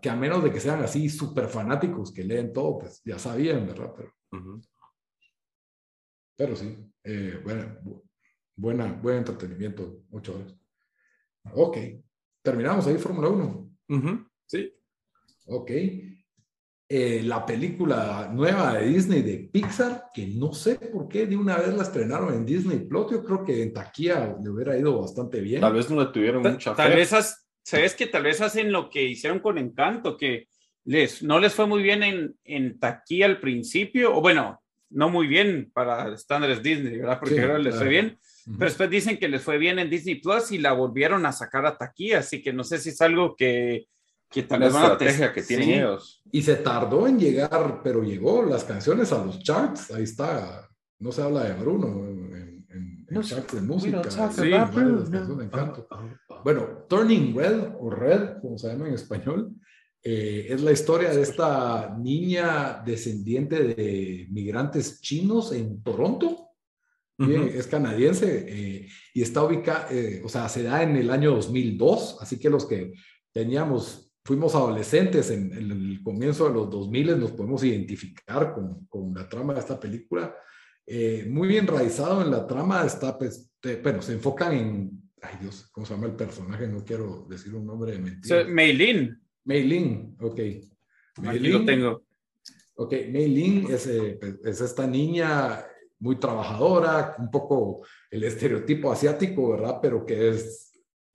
[0.01, 3.65] que a menos de que sean así súper fanáticos que leen todo, pues ya sabían,
[3.65, 3.93] ¿verdad?
[3.95, 4.61] Pero, Ujú.
[6.35, 8.03] pero sí, eh, buena, bu-
[8.57, 10.53] buena, buen entretenimiento, ocho horas.
[11.53, 11.77] Ok,
[12.43, 13.69] terminamos ahí Fórmula 1.
[13.89, 14.27] Ujú.
[14.45, 14.73] Sí.
[15.47, 15.71] Ok.
[16.89, 21.57] Eh, la película nueva de Disney de Pixar, que no sé por qué de una
[21.57, 23.11] vez la estrenaron en Disney Plus.
[23.11, 25.59] Yo creo que en taquilla le hubiera ido bastante bien.
[25.59, 27.13] Tal vez no le tuvieron mucha Tal vez,
[27.61, 30.47] sabes que tal vez hacen lo que hicieron con Encanto, que
[30.85, 35.27] les, no les fue muy bien en, en taquilla al principio, o bueno, no muy
[35.27, 37.19] bien para estándares Disney, ¿verdad?
[37.19, 38.07] Porque Sí, ahora les fue claro.
[38.07, 41.33] bien, pero después dicen que les fue bien en Disney Plus y la volvieron a
[41.33, 43.87] sacar a taquilla, así que no sé si es algo que,
[44.29, 45.73] que tal la vez van a estrategia que tienen sí.
[45.73, 46.21] ellos.
[46.31, 49.91] Y se tardó en llegar, pero llegó las canciones a los charts.
[49.91, 50.69] Ahí está.
[50.99, 54.01] No se habla de Bruno en, en- en No charts de música.
[54.09, 55.03] Sí, Bruno.
[55.53, 56.41] Oh, oh, oh.
[56.43, 59.53] Bueno, Turning Red o Red, como se llama en español,
[60.03, 66.49] eh, es la historia de esta niña descendiente de migrantes chinos en Toronto.
[67.17, 67.49] Bien, Ujú.
[67.57, 72.17] Es canadiense eh, y está ubicada, eh, o sea, se da en el año 2002,
[72.21, 72.93] así que los que
[73.33, 79.13] teníamos, fuimos adolescentes en, en el comienzo de los 2000 nos podemos identificar con, con
[79.13, 80.35] la trama de esta película.
[80.85, 85.69] Eh, muy enraizado en la trama está, pues, te- bueno, se enfocan en, ay Dios,
[85.71, 86.67] ¿cómo se llama el personaje?
[86.67, 88.41] No quiero decir un nombre de mentira.
[88.43, 90.35] sea, Meilin, Mei Lin, ok.
[91.21, 92.03] Mei aquí lo tengo.
[92.75, 95.65] Ok, Mei Lin es, eh, es esta niña
[95.99, 99.79] muy trabajadora, un poco el estereotipo asiático, ¿verdad?
[99.81, 100.66] Pero que es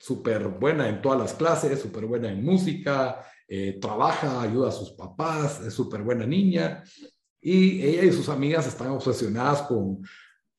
[0.02, 4.90] súper buena en todas las clases, súper buena en música, eh, trabaja, ayuda a sus
[4.92, 6.82] papás, es súper buena niña.
[7.40, 10.02] Y ella y sus amigas están obsesionadas con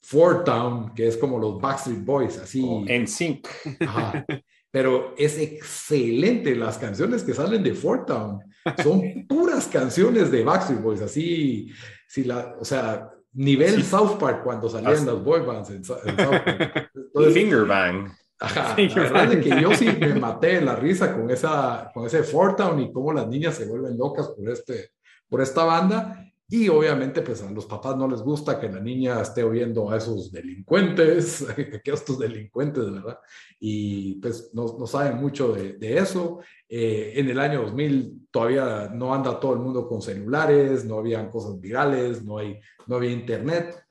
[0.01, 2.63] Fort Town, que es como los Backstreet Boys, así.
[2.65, 3.47] O En sync.
[3.82, 4.25] Ajá.
[4.71, 6.56] Pero es excelente.
[6.56, 8.39] Las canciones que salen de Fort Town
[8.82, 11.01] son puras canciones de Backstreet Boys.
[11.01, 11.69] Así,
[12.08, 13.84] si la, o sea, nivel Sí.
[13.84, 16.91] South Park cuando salían Hasta- las boy bands en, Sa- en South Park.
[16.95, 18.10] Entonces, Finger bang.
[18.39, 21.91] Ajá, Sí, la verdad es que yo sí me maté de la risa con, esa,
[21.93, 24.91] con ese Fort Town y cómo las niñas se vuelven locas por, este,
[25.28, 26.19] por esta banda.
[26.50, 29.98] Y obviamente, pues a los papás no les gusta que la niña esté oyendo a
[29.98, 31.46] esos delincuentes,
[31.84, 33.17] que estos delincuentes, ¿verdad?
[33.60, 36.41] Y pues no, no saben mucho de, de eso.
[36.69, 41.30] Eh, en el año 2000 todavía no anda todo el mundo con celulares, no habían
[41.30, 43.84] cosas virales, no, hay, no había internet.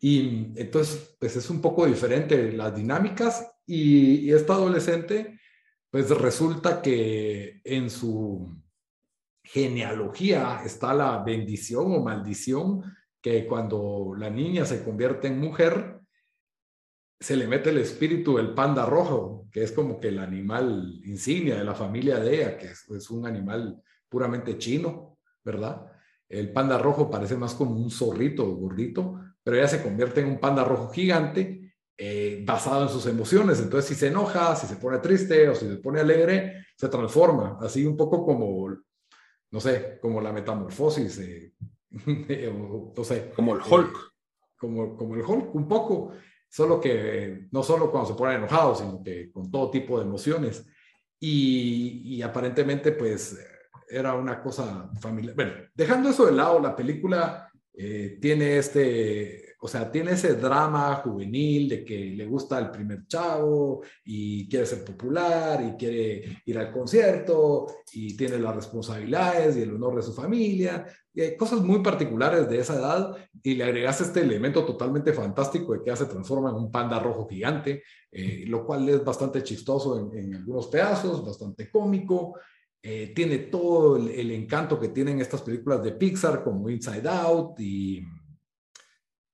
[0.00, 5.38] Y entonces, pues es un poco diferente las dinámicas y, esta adolescente,
[5.90, 8.56] pues resulta que en su
[9.44, 12.82] genealogía está la bendición o maldición
[13.20, 16.00] que cuando la niña se convierte en mujer,
[17.20, 21.56] se le mete el espíritu del panda rojo, que es como que el animal insignia
[21.56, 25.86] de la familia de ella, que es, es un animal puramente chino, ¿verdad?
[26.28, 30.40] El panda rojo parece más como un zorrito gordito, pero ella se convierte en un
[30.40, 31.57] panda rojo gigante
[31.98, 33.58] eh, basado en sus emociones.
[33.58, 37.58] Entonces, si se enoja, si se pone triste o si se pone alegre, se transforma,
[37.60, 38.68] así un poco como,
[39.50, 41.52] no sé, como la metamorfosis, eh,
[42.52, 43.32] o, no sé.
[43.34, 43.96] Como el Hulk.
[43.96, 46.12] eh, como, como el Hulk, un poco,
[46.48, 50.64] solo que no solo cuando se pone enojado, sino que con todo tipo de emociones.
[51.20, 53.36] Y, y aparentemente, pues,
[53.88, 55.34] era una cosa familiar.
[55.34, 60.94] Bueno, dejando eso de lado, la película eh, tiene este, o sea, tiene ese drama
[60.96, 66.58] juvenil de que le gusta el primer chavo y quiere ser popular y quiere ir
[66.58, 71.82] al concierto y tiene las responsabilidades y el honor de su familia, eh, cosas muy
[71.82, 76.06] particulares de esa edad y le agregas este elemento totalmente fantástico de que ya se
[76.06, 80.68] transforma en un panda rojo gigante, eh, lo cual es bastante chistoso en, en algunos
[80.68, 82.38] pedazos, bastante cómico.
[82.80, 87.58] Eh, tiene todo el, el, encanto que tienen estas películas de Pixar como Inside Out
[87.58, 88.04] y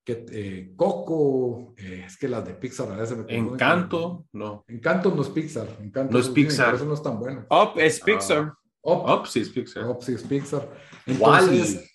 [0.04, 4.64] que, eh, Coco, eh, es que las de Pixar a veces me confunden Encanto, no.
[4.68, 5.66] Encanto no es Pixar.
[5.80, 6.66] Encanto No es Disney, Pixar.
[6.66, 7.46] por eso no es tan bueno.
[7.50, 8.52] Up es Pixar.
[8.82, 9.88] Up, Up sí es Pixar.
[9.88, 10.68] Up sí es Pixar.
[11.06, 11.90] Entonces,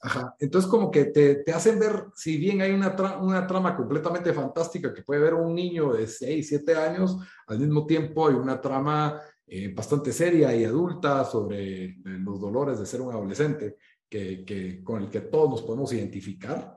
[0.00, 3.76] ajá, entonces como que te, te hacen ver, si bien hay una, tra- una trama
[3.76, 8.34] completamente fantástica que puede ver un niño de 6, 7 años, al mismo tiempo hay
[8.34, 13.76] una trama eh, bastante seria y adulta sobre los dolores de ser un adolescente
[14.12, 16.76] que, que, con el que todos nos podemos identificar.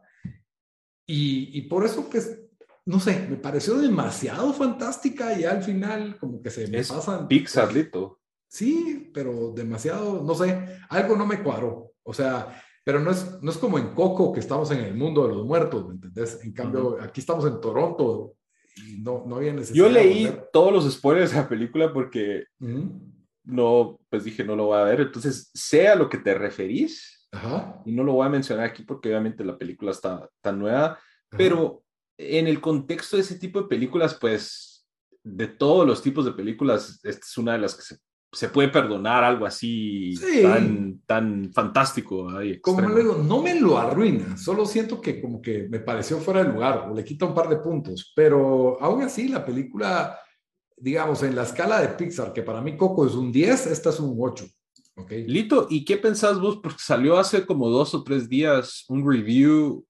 [1.06, 2.42] Y, y por eso, pues,
[2.86, 7.28] no sé, me pareció demasiado fantástica y al final como que se me Es pasan...
[7.28, 8.22] Pixar, Lito.
[8.48, 11.92] Sí, pero demasiado, no sé, algo no me cuadró.
[12.04, 15.28] O sea, pero no es, no es como en Coco que estamos en el mundo
[15.28, 16.40] de los muertos, ¿me entendés?
[16.42, 18.36] En cambio, aquí estamos en Toronto
[18.78, 19.76] y no, no había necesidad.
[19.86, 23.02] Yo leí todos los spoilers de la película porque Ujú.
[23.44, 25.02] no, pues dije, no lo voy a ver.
[25.02, 27.82] Entonces, sé a lo que te referís Ajá.
[27.86, 30.98] y no lo voy a mencionar aquí porque obviamente la película está tan nueva,
[31.30, 31.84] pero
[32.18, 34.88] en el contexto de ese tipo de películas, pues
[35.24, 37.98] de todos los tipos de películas, esta es una de las que se
[38.36, 42.28] se puede perdonar algo así tan, tan fantástico.
[42.62, 46.44] como le digo, no me lo arruina, solo siento que como que me pareció fuera
[46.44, 50.20] de lugar o le quita un par de puntos, pero aún así la película,
[50.76, 54.02] digamos, en la escala de Pixar, que para mí Coco es un 10, esta es
[54.02, 54.46] un 8.
[54.98, 55.28] Okay.
[55.28, 56.60] Lito, ¿y qué pensás vos?
[56.64, 59.86] Porque salió hace como dos o tres días un review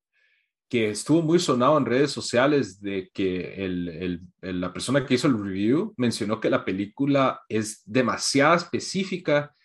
[0.67, 5.27] que estuvo muy sonado en redes sociales de que el, el, la persona que hizo
[5.27, 9.55] el review mencionó que la película es demasiado específica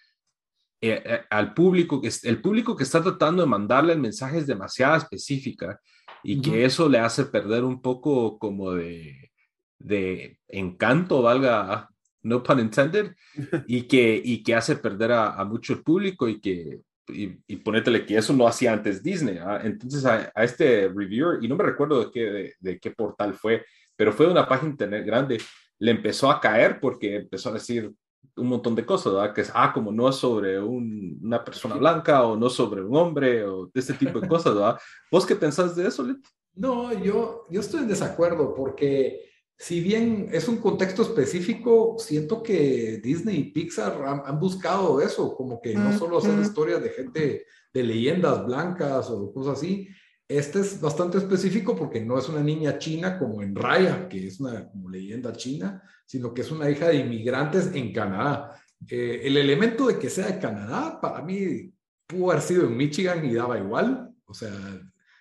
[0.82, 4.46] eh, eh, al público, que el público que está tratando de mandarle el mensaje es
[4.46, 5.78] demasiado específica
[6.22, 9.30] y que eso le hace perder un poco como de,
[9.78, 11.89] de encanto, valga,
[12.22, 13.14] no pun intended,
[13.66, 16.80] y que, y que hace perder a, a mucho el público y que
[17.12, 19.38] y, y ponétele que eso no hacía antes Disney.
[19.38, 19.60] ¿ah?
[19.62, 23.64] Entonces a, este reviewer, y no me recuerdo de qué, de, qué portal fue,
[23.96, 25.38] pero fue de una página internet grande,
[25.78, 27.92] le empezó a caer porque empezó a decir
[28.36, 29.34] un montón de cosas, ¿verdad?
[29.34, 33.44] Que es, ah, como no es sobre una persona blanca o no sobre un hombre
[33.44, 34.78] o de ese tipo de cosas, ¿verdad?
[35.10, 36.28] ¿Vos qué pensás de eso, Lito?
[36.54, 39.29] No, yo, yo estoy en desacuerdo porque
[39.60, 45.60] si bien es un contexto específico, siento que Disney y Pixar han, buscado eso, como
[45.60, 49.86] que no solo hacer historias de gente, de leyendas blancas o cosas así.
[50.26, 54.40] Este es bastante específico porque no es una niña china como en Raya, que es
[54.40, 58.58] una leyenda china, sino que es una hija de inmigrantes en Canadá.
[58.88, 61.70] Eh, el elemento de que sea de Canadá, para mí,
[62.06, 64.10] pudo haber sido en Michigan y daba igual.
[64.24, 64.50] O sea,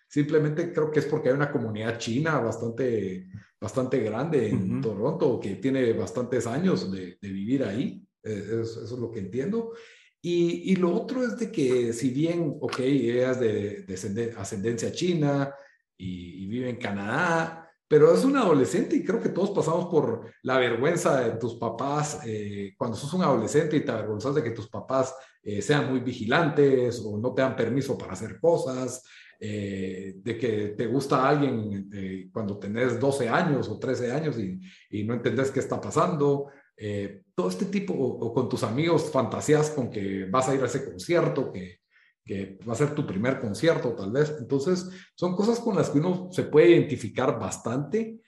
[0.09, 3.27] simplemente creo que es porque hay una comunidad china bastante
[3.59, 8.01] bastante grande en Toronto, que tiene bastantes años de, vivir ahí.
[8.23, 9.73] Eh, eso, es lo que entiendo.
[10.21, 15.53] Y, y, lo otro es de que si bien, ok, ella es de, ascendencia china
[15.97, 20.57] y, vive en Canadá, pero es una adolescente y creo que todos pasamos por la
[20.57, 24.69] vergüenza de tus papás eh, cuando sos un adolescente y te avergonzas de que tus
[24.69, 29.03] papás eh, sean muy vigilantes o no te dan permiso para hacer cosas
[29.41, 35.03] eh, de que te gusta alguien eh, cuando tenés 12 años o 13 años y,
[35.03, 36.47] no entendés qué está pasando.
[36.75, 40.65] Eh, todo este tipo, o, con tus amigos fantasías con que vas a ir a
[40.65, 41.79] ese concierto, que,
[42.25, 44.35] que va a ser tu primer concierto tal vez.
[44.39, 48.19] Entonces, son cosas con las que uno se puede identificar bastante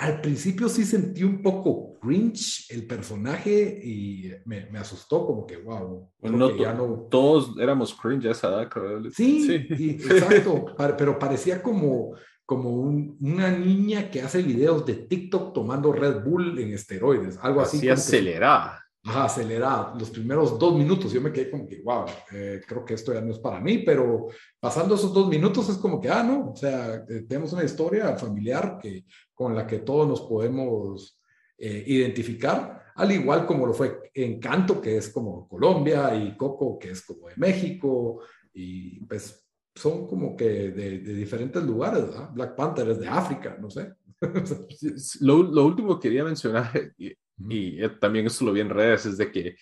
[0.00, 5.58] al principio sí sentí un poco cringe el personaje y me, me asustó como que,
[5.58, 6.10] wow.
[6.18, 7.06] Bueno, ya no...
[7.10, 9.10] Todos éramos cringe a esa edad, creo.
[9.10, 9.90] Sí, sí.
[10.10, 12.14] exacto, pero parecía como,
[12.46, 17.76] como una niña que hace videos de TikTok tomando Red Bull en esteroides, algo así.
[17.76, 18.82] Así acelerada.
[19.02, 19.94] Ajá, acelerada.
[19.98, 23.22] Los primeros dos minutos yo me quedé como que, wow, eh, creo que esto ya
[23.22, 26.56] no es para mí, pero pasando esos dos minutos es como que, ah, no, o
[26.56, 29.04] sea, eh, tenemos una historia familiar que,
[29.40, 31.18] con la que todos nos podemos
[31.56, 36.90] eh, identificar, al igual como lo fue Encanto, que es como Colombia, y Coco, que
[36.90, 38.20] es como de México,
[38.52, 42.28] y pues son como que de, diferentes lugares, ¿verdad?
[42.34, 43.94] Black Panther es de África, no sé.
[45.22, 49.16] lo, lo último que quería mencionar y eh, también esto lo vi en redes, es
[49.16, 49.56] de que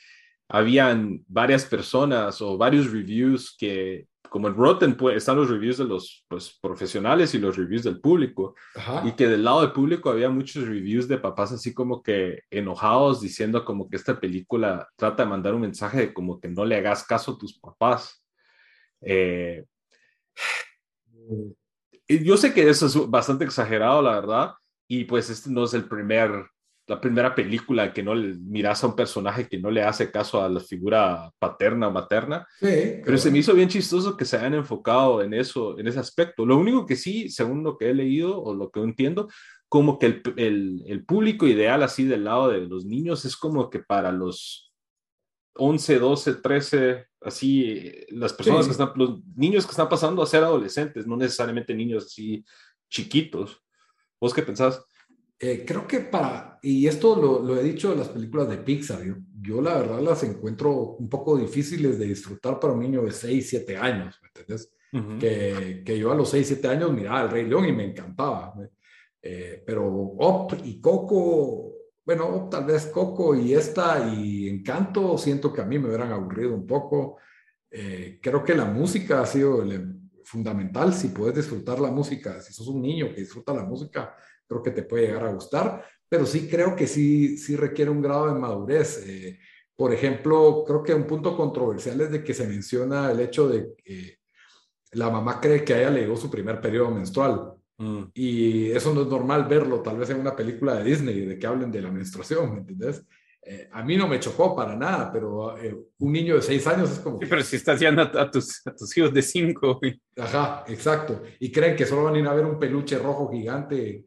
[0.49, 5.85] habían varias personas o varios reviews que, como en Rotten, pues, están los reviews de
[5.85, 8.55] los pues, profesionales y los reviews del público,
[9.05, 13.21] y que del lado del público había muchos reviews de papás así como que enojados
[13.21, 16.77] diciendo como que esta película trata de mandar un mensaje de como que no le
[16.77, 18.25] hagas caso a tus papás.
[19.01, 19.65] Eh,
[22.09, 24.53] yo sé que eso es bastante exagerado, la verdad,
[24.89, 26.31] y pues este no es el primer
[26.89, 30.43] la primera película que no le miras a un personaje que no le hace caso
[30.43, 32.47] a la figura paterna o materna.
[32.61, 36.47] pero se me hizo bien chistoso que se hayan enfocado en eso, en ese aspecto.
[36.47, 39.29] Lo único que sí, según lo que he leído o lo que entiendo,
[39.69, 43.69] como que el, el, el público ideal así del lado de los niños es como
[43.69, 44.73] que para los
[45.57, 50.43] 11, 12, 13, así, las personas que están, los niños que están pasando a ser
[50.43, 52.43] adolescentes, no necesariamente niños así
[52.89, 53.63] chiquitos.
[54.19, 54.83] ¿Vos qué pensás?
[55.41, 59.05] Eh, creo que para, y esto lo, lo, he dicho de las películas de Pixar,
[59.05, 63.13] yo, yo, la verdad las encuentro un poco difíciles de disfrutar para un niño de
[63.13, 64.73] 6, 7 años, ¿me entiendes?
[65.21, 68.55] que, que, yo a los 6, 7 años miraba El Rey León y me encantaba.
[69.23, 71.73] Eh, pero Op y Coco,
[72.05, 76.55] bueno, tal vez Coco y esta y Encanto, siento que a mí me hubieran aburrido
[76.55, 77.19] un poco.
[77.71, 79.63] Eh, creo que la música ha sido
[80.25, 80.95] fundamental.
[80.95, 84.17] Si puedes disfrutar la música, si sos un niño que disfruta la música,
[84.49, 88.03] creo que te puede llegar a gustar, pero sí creo que sí, sí requiere un
[88.03, 89.05] grado de madurez.
[89.07, 89.39] Eh,
[89.77, 93.75] por ejemplo, creo que un punto controversial es de que se menciona el hecho de
[93.77, 94.19] que
[94.93, 97.53] la mamá cree que a ella le llegó su primer periodo menstrual.
[97.77, 98.05] Mm.
[98.15, 101.47] Y eso no es normal verlo, tal vez en una película de Disney, de que
[101.47, 103.05] hablen de la menstruación, ¿me entiendes?
[103.49, 106.91] eh, a mí no me chocó para nada, pero eh, un niño de seis años
[106.91, 107.19] es como...
[107.19, 109.81] Sí, pero si estás yendo a, tus, a tus hijos de cinco.
[110.19, 111.23] Ajá, exacto.
[111.41, 114.05] Y creen que solo van a ir a ver un peluche rojo gigante,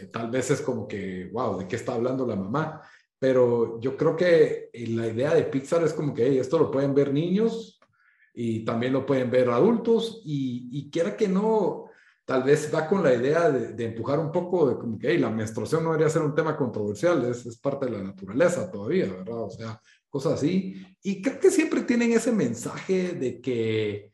[0.00, 2.82] eh, tal vez es como que, wow, ¿de qué está hablando la mamá?
[3.18, 7.12] Pero yo creo que la idea de Pixar es como que esto lo pueden ver
[7.12, 7.80] niños
[8.34, 11.86] y también lo pueden ver adultos y, y quiera que no,
[12.24, 15.84] tal vez va con la idea de, empujar un poco de como que la menstruación
[15.84, 19.42] no debería ser un tema controversial, es, es, parte de la naturaleza todavía, ¿verdad?
[19.42, 20.74] O sea, cosas así.
[21.02, 24.12] Y creo que siempre tienen ese mensaje de que eh,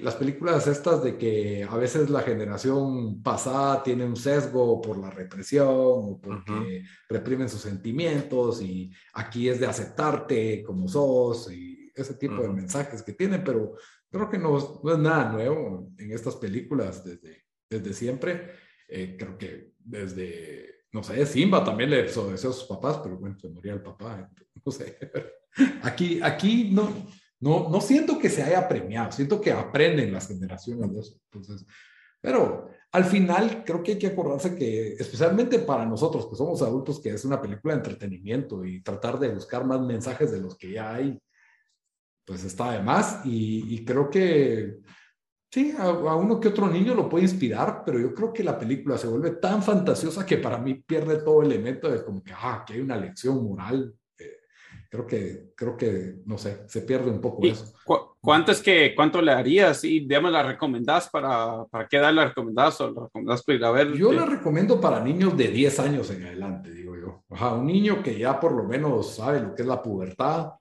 [0.00, 5.10] las películas estas de que a veces la generación pasada tiene un sesgo por la
[5.10, 12.14] represión o porque reprimen sus sentimientos y aquí es de aceptarte como sos y ese
[12.14, 13.74] tipo de mensajes que tienen, pero
[14.10, 18.50] creo que no, no, es nada nuevo en estas películas desde, desde siempre.
[18.88, 23.38] Eh, creo que desde, no sé, Simba también le desobedeció a sus papás, pero bueno,
[23.38, 24.30] se moría el papá,
[24.64, 24.98] no sé.
[25.82, 27.08] Aquí, aquí no,
[27.40, 31.20] no, no siento que se haya premiado, siento que aprenden las generaciones de eso.
[31.32, 31.66] Entonces,
[32.20, 37.00] pero al final creo que hay que acordarse que, especialmente para nosotros que somos adultos,
[37.00, 40.72] que es una película de entretenimiento y tratar de buscar más mensajes de los que
[40.72, 41.18] ya hay
[42.30, 44.78] pues está de más y, creo que
[45.50, 48.96] sí, a, uno que otro niño lo puede inspirar, pero yo creo que la película
[48.96, 52.74] se vuelve tan fantasiosa que para mí pierde todo elemento de como que, ah, que
[52.74, 53.92] hay una lección moral.
[54.90, 57.72] Creo que, creo que, no sé, se pierde un poco eso.
[58.20, 59.84] ¿Cuánto es que, cuánto le harías?
[59.84, 63.64] Y digamos, ¿la recomendás para, para qué edad la recomendás o la recomendás para ir
[63.64, 63.92] a ver?
[63.92, 67.22] Yo la recomiendo para niños de 10 años en adelante, digo yo.
[67.30, 70.54] Ajá, un niño que ya por lo menos sabe lo que es la pubertad,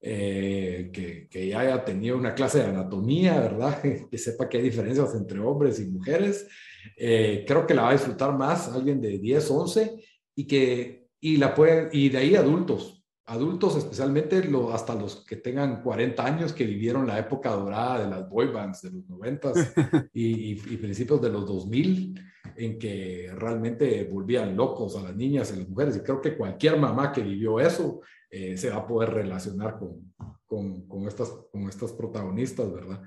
[0.00, 3.80] eh, que, que, ya haya tenido una clase de anatomía, ¿verdad?
[4.10, 6.48] Que sepa que hay diferencias entre hombres y mujeres.
[6.96, 11.36] Eh, creo que la va a disfrutar más alguien de 10, 11 y que y
[11.38, 16.52] la pueden, y de ahí adultos, adultos especialmente lo, hasta los que tengan 40 años
[16.52, 19.52] que vivieron la época dorada de las boy bands de los 90
[20.14, 22.20] y, y, principios de los 2000
[22.56, 26.78] en que realmente volvían locos a las niñas y las mujeres y creo que cualquier
[26.78, 28.00] mamá que vivió eso
[28.30, 30.12] eh, se va a poder relacionar con,
[30.46, 33.02] con, con, estas, con estas protagonistas, ¿verdad?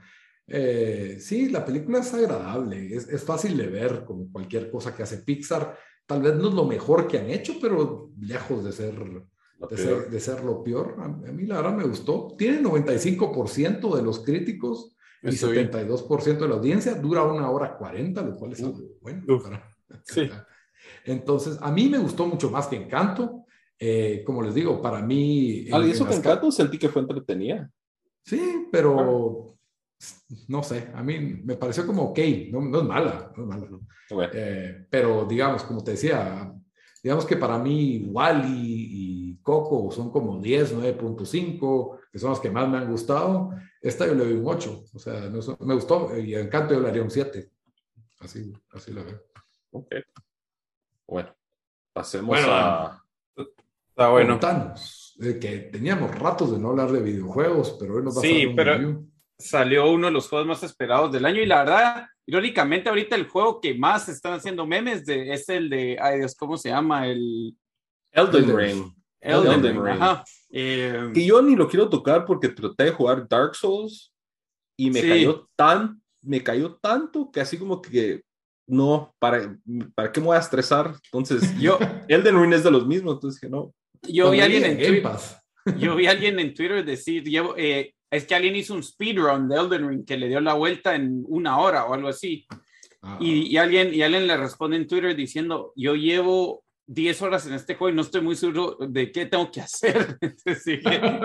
[0.47, 5.03] Eh, sí, la película es agradable, es, es, fácil de ver como cualquier cosa que
[5.03, 5.78] hace Pixar.
[6.05, 8.95] Tal vez no es lo mejor que han hecho, pero lejos de ser,
[9.70, 10.95] de ser, de ser, lo peor.
[10.99, 12.36] A, mí la verdad me gustó.
[12.38, 16.95] Tiene 95% de los críticos y 72% de la audiencia.
[16.95, 19.24] Dura una hora 40, lo cual es algo bueno.
[20.03, 20.30] sí.
[21.05, 23.45] Entonces, a mí me gustó mucho más que Encanto.
[23.82, 25.68] Eh, como les digo, para mí...
[25.72, 27.72] Ah, y eso te encantó, sentí que fue entretenida.
[28.26, 29.57] Sí, pero
[30.47, 32.20] no sé, a mí me pareció como ok,
[32.51, 33.68] no, no es mala, no es mala.
[34.34, 36.53] Eh, pero digamos, como te decía,
[37.03, 38.88] digamos que para mí Wally
[39.49, 43.49] Coco son como 10, 9.5, que son los que más me han gustado.
[43.81, 45.27] Esta yo le doy un 8, o sea,
[45.61, 47.49] me gustó y Encanto yo le haría un 7.
[48.19, 49.23] Así, así lo veo.
[49.71, 49.87] Ok.
[51.07, 51.35] Bueno,
[51.91, 53.03] pasemos a
[53.35, 54.39] Está bueno.
[55.41, 59.03] que teníamos ratos de no hablar de videojuegos, pero hoy nos va sí, a pero
[59.35, 63.27] salió uno de los juegos más esperados del año y la verdad, irónicamente ahorita el
[63.27, 67.07] juego que más están haciendo memes de, es el de, ay Dios, ¿cómo se llama?
[67.07, 67.57] El
[68.11, 68.98] Elden Ring.
[69.22, 69.99] Elden, Ring.
[70.51, 74.13] Eh, y yo ni lo quiero tocar porque traté de jugar Dark Souls
[74.78, 78.24] y me cayó tan, me cayó tanto que así como que
[78.67, 79.57] no, ¿para,
[79.95, 80.93] ¿para qué me voy a estresar?
[81.05, 83.74] Entonces, yo, Elden Ring es de los mismos, entonces que no.
[84.07, 85.11] Yo vi, alguien en Twitter,
[85.78, 89.49] yo vi a alguien en Twitter decir, llevo, eh, es que alguien hizo un speedrun
[89.49, 92.47] de Elden Ring que le dio la vuelta en una hora o algo así.
[93.01, 93.17] Ah.
[93.20, 97.53] Y, y, alguien, y alguien le responde en Twitter diciendo, yo llevo 10 horas en
[97.53, 100.17] este juego y no estoy muy seguro de qué tengo que hacer.
[100.21, 100.79] Entonces,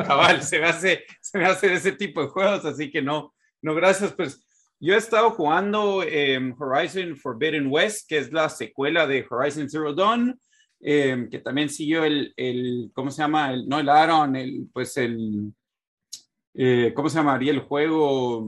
[0.06, 3.74] cabal, se me, hace, se me hace ese tipo de juegos, así que no, no,
[3.74, 4.12] gracias.
[4.12, 4.44] Pues
[4.78, 9.94] yo he estado jugando eh, Horizon Forbidden West, que es la secuela de Horizon Zero
[9.94, 10.38] Dawn.
[10.86, 13.54] Em, que también siguió el, el, ¿cómo se llama?
[13.54, 15.50] El, no el Aaron, el, pues el,
[16.52, 18.46] eh, ¿cómo se llamaría el juego?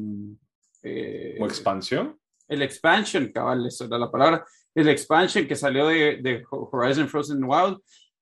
[0.83, 2.21] Eh, ¿O expansión?
[2.47, 4.45] El expansion, cabal, eso era la palabra.
[4.77, 7.79] El expansion que salió de, de Horizon Frozen Wild.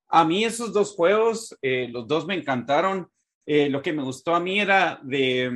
[0.09, 3.09] A mí esos dos juegos, eh, los dos me encantaron.
[3.45, 5.53] Eh, lo que me gustó a mí era de,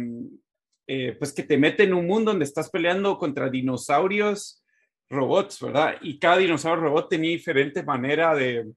[1.19, 4.63] pues que te mete en un mundo donde estás peleando contra dinosaurios
[5.09, 5.97] robots, ¿verdad?
[6.03, 8.73] Y cada dinosaurio robot tenía diferente manera de,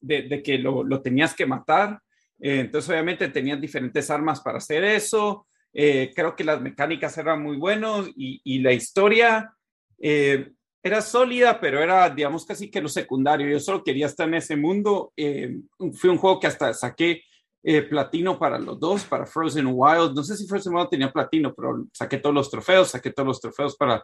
[0.00, 2.00] de, que lo, lo, tenías que matar.
[2.40, 5.46] Eh, entonces, obviamente, tenías diferentes armas para hacer eso.
[5.72, 9.54] Eh, creo que las mecánicas eran muy buenas y, y la historia,
[9.98, 10.50] eh,
[10.82, 13.48] era sólida, pero era, digamos, casi que lo secundario.
[13.48, 15.12] Yo solo quería estar en ese mundo.
[15.16, 15.60] Eh,
[15.94, 17.22] fue un juego que hasta saqué
[17.62, 20.14] eh, platino para los dos, para Frozen Wild.
[20.14, 23.40] No sé si Frozen Wild tenía platino, pero saqué todos los trofeos, saqué todos los
[23.40, 24.02] trofeos para,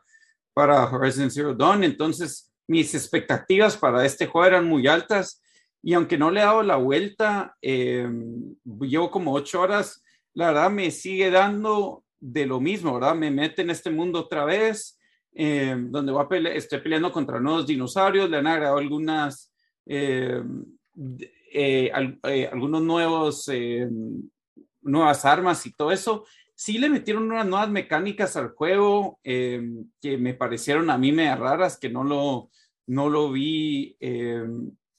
[0.52, 1.82] para Horizon Zero Dawn.
[1.82, 5.42] Entonces, mis expectativas para este juego eran muy altas.
[5.82, 8.06] Y aunque no le he dado la vuelta, eh,
[8.80, 10.02] llevo como ocho horas,
[10.34, 13.14] la verdad me sigue dando de lo mismo, ¿verdad?
[13.14, 14.98] Me mete en este mundo otra vez
[15.38, 19.52] eh, donde va estoy peleando contra nuevos dinosaurios, le han agregado algunas,
[19.84, 20.42] eh,
[21.52, 21.90] eh,
[22.50, 23.50] algunos nuevos,
[24.80, 26.24] nuevas armas y todo eso.
[26.54, 31.78] Sí le metieron unas nuevas mecánicas al juego que me parecieron a mí medio raras,
[31.78, 32.48] que no lo,
[32.86, 33.94] no lo vi,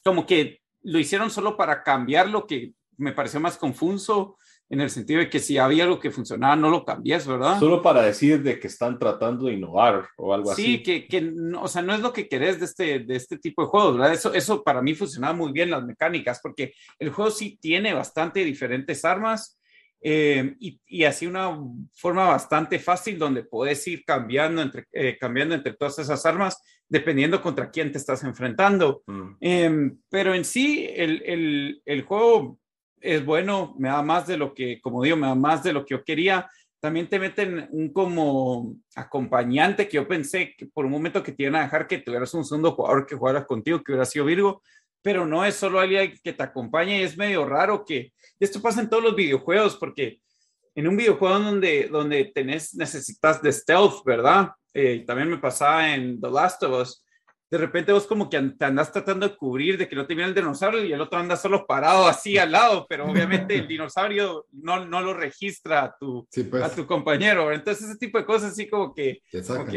[0.04, 4.38] como que lo hicieron solo para cambiar lo que me pareció más confuso
[4.70, 7.60] en el sentido de que si había algo que funcionaba, no lo cambies, ¿verdad?
[7.60, 10.62] Solo para decir de que están tratando de innovar o algo así.
[10.62, 13.38] Sí, que, que no, o sea, no es lo que querés de este, de este
[13.38, 14.14] tipo de juegos, ¿verdad?
[14.14, 18.44] Eso, eso para mí funcionaba muy bien las mecánicas, porque el juego sí tiene bastante
[18.44, 19.58] diferentes armas
[20.02, 21.58] eh, y, y, así una
[21.94, 27.42] forma bastante fácil donde puedes ir cambiando entre, eh, cambiando entre todas esas armas dependiendo
[27.42, 29.02] contra quién te estás enfrentando.
[29.08, 29.32] Mm.
[29.42, 32.60] Eh, pero en sí, el, el, el juego
[33.08, 35.86] es bueno, me da más de lo que, como digo, me da más de lo
[35.86, 36.50] que yo quería.
[36.82, 41.44] También te meten un como acompañante que yo pensé que por un momento que te
[41.44, 44.62] iban a dejar que tuvieras un segundo jugador que jugara contigo, que hubiera sido Virgo,
[45.02, 48.82] pero no es solo alguien que te acompañe y es medio raro que esto pasa
[48.82, 50.20] en todos los videojuegos porque
[50.76, 54.50] en un videojuego donde, donde tenés, necesitas de stealth, ¿verdad?
[54.74, 57.06] Eh, también me pasaba en The Last of Us,
[57.50, 60.30] de repente vos como que te andas tratando de cubrir de que no te viene
[60.30, 64.46] el dinosaurio y el otro anda solo parado así al lado, pero obviamente el dinosaurio
[64.52, 66.64] no, no lo registra a tu, pues.
[66.64, 67.54] a tu compañero.
[67.54, 69.22] Entonces ese tipo de cosas así como que,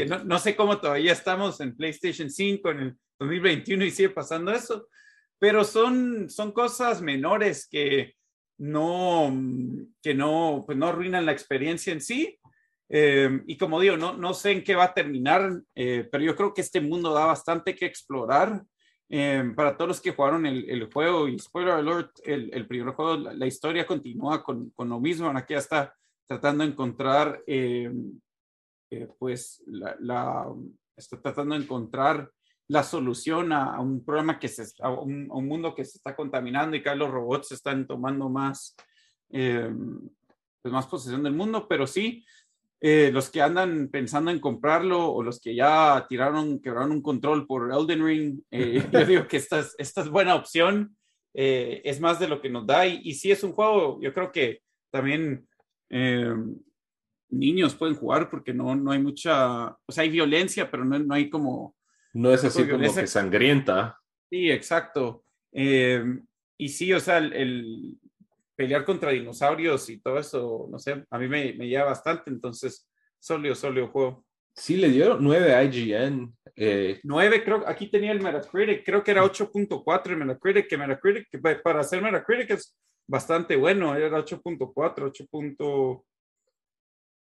[0.08, 4.50] no, no, sé cómo todavía estamos en PlayStation 5 en el 2021 y sigue pasando
[4.52, 4.88] eso,
[5.38, 8.16] pero son, son cosas menores que
[8.58, 9.32] no,
[10.02, 12.39] que no, pues no arruinan la experiencia en sí
[12.93, 16.34] Em, y como digo, no, no sé en qué va a terminar, eh, pero yo
[16.34, 18.64] creo que este mundo da bastante que explorar.
[19.09, 22.95] Em, para todos los que jugaron el, el, juego, y spoiler alert, el, el primer
[22.95, 25.28] juego, la, historia continúa con, con, lo mismo.
[25.28, 25.95] Ahora que ya está
[26.26, 28.20] tratando de encontrar, em,
[28.91, 30.47] eh, pues, la, la,
[30.97, 32.28] está tratando de encontrar
[32.66, 36.16] la solución a, un problema que se, a un, a un, mundo que se está
[36.16, 38.76] contaminando y que los robots están tomando más,
[39.28, 42.24] pues más posesión del mundo, pero sí,
[42.82, 47.46] eh, los que andan pensando en comprarlo o los que ya tiraron, quebraron un control
[47.46, 50.96] por Elden Ring, eh, yo digo que esta es, esta es buena opción.
[51.34, 54.12] Eh, es más de lo que nos da y, y sí es un juego, yo
[54.12, 55.46] creo que también
[57.28, 61.14] niños pueden jugar porque no, no hay mucha, o sea, hay violencia, pero no, no
[61.14, 61.76] hay como...
[62.14, 64.00] No es así como que sangrienta.
[64.28, 65.24] Sí, exacto.
[65.52, 67.96] y sí, o sea, el,
[68.61, 72.86] pelear contra dinosaurios y todo eso, no sé, a mí me, me lleva bastante, entonces,
[73.18, 74.22] sólido, sólido juego.
[74.54, 76.36] Sí, le dieron 9 a IGN.
[76.56, 77.00] Eh.
[77.02, 81.38] 9, creo, aquí tenía el Metacritic, creo que era 8.4 el Metacritic, que Metacritic, que
[81.38, 82.76] para hacer Metacritic es
[83.08, 86.04] bastante bueno, era 8.4, 8.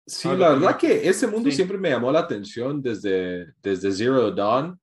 [0.07, 4.79] Sí, la verdad que ese mundo siempre me llamó la atención desde, desde Zero Dawn,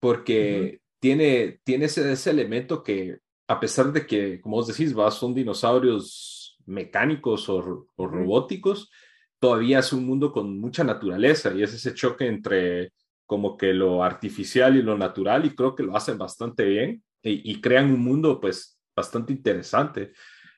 [0.00, 5.10] porque tiene, tiene ese, ese elemento que a pesar de que, como vos decís, va,
[5.10, 8.90] son dinosaurios mecánicos o, robóticos,
[9.38, 12.92] todavía es un mundo con mucha naturaleza y es ese choque entre
[13.26, 17.60] como que lo artificial y lo natural y creo que lo hacen bastante bien y,
[17.60, 20.12] crean un mundo pues bastante interesante.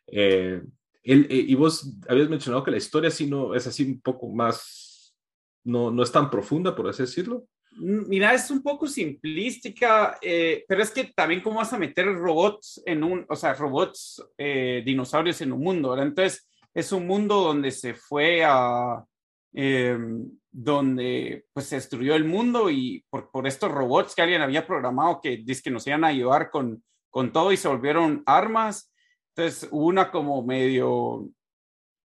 [0.08, 0.60] Eh,
[1.04, 5.16] eh, y vos habías mencionado que la historia sí no es así un poco más,
[5.64, 7.46] no, no es tan profunda, por así decirlo.
[7.78, 12.82] Mira, es un poco simplística, eh, pero es que también cómo vas a meter robots
[12.86, 16.06] en un, o sea, robots eh, dinosaurios en un mundo, ¿verdad?
[16.06, 19.04] Entonces, es un mundo donde se fue a,
[19.52, 24.66] em, donde pues se destruyó el mundo y por, por, estos robots que alguien había
[24.66, 28.92] programado que dice que nos iban a ayudar con, con todo y se volvieron armas.
[29.34, 31.28] Entonces, una como medio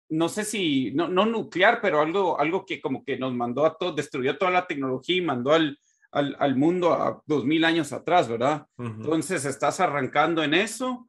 [0.08, 3.76] no sé si, no, no nuclear, pero algo, algo que como que nos mandó a
[3.76, 5.78] todos, destruyó toda la tecnología y mandó al,
[6.12, 8.66] al, al mundo a dos mil años atrás, ¿verdad?
[8.78, 11.08] Entonces estás arrancando en eso.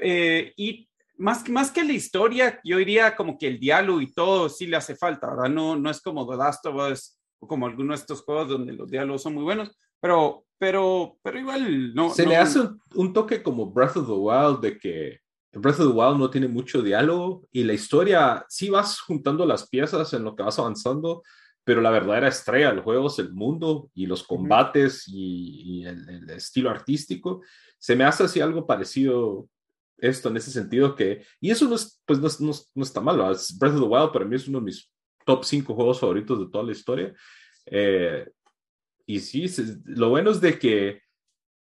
[0.00, 4.48] Eh, y más, más que la historia, yo diría como que el diálogo y todo
[4.48, 5.48] sí le hace falta, ¿verdad?
[5.48, 8.72] No, no es como The Last of Us o como algunos de estos juegos donde
[8.72, 9.70] los diálogos son muy buenos,
[10.00, 12.10] pero, pero, pero igual no.
[12.10, 15.23] Se le hace un, un, toque como Breath of the Wild de que
[15.54, 19.68] Breath of the Wild no tiene mucho diálogo y la historia, sí vas juntando las
[19.68, 21.22] piezas en lo que vas avanzando,
[21.64, 26.70] pero la verdadera estrella del juego es el mundo y los combates y, el, estilo
[26.70, 27.42] artístico.
[27.78, 29.48] Se me hace así algo parecido
[29.96, 32.28] esto en ese sentido que, y eso no, es, pues no,
[32.74, 34.90] no, está mal, Breath of the Wild para mí es uno de mis
[35.24, 37.14] top 5 juegos favoritos de toda la historia.
[37.66, 38.28] Eh,
[39.06, 39.46] y sí,
[39.84, 41.03] lo bueno es de que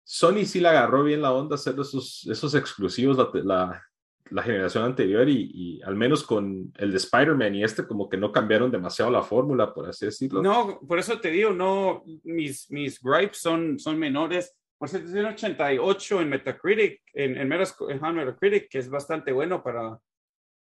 [0.04, 3.82] Sony sí le agarró bien la onda hacer esos, esos exclusivos la,
[4.30, 8.32] la, generación anterior y, al menos con el de Spider-Man y este como que no
[8.32, 10.42] cambiaron demasiado la fórmula, por así decirlo.
[10.42, 14.56] No, por eso te digo, no, mis, mis gripes son, son menores.
[14.76, 19.96] Por cierto, tiene 88 en Metacritic, en, en, Metacritic, que es bastante bueno para,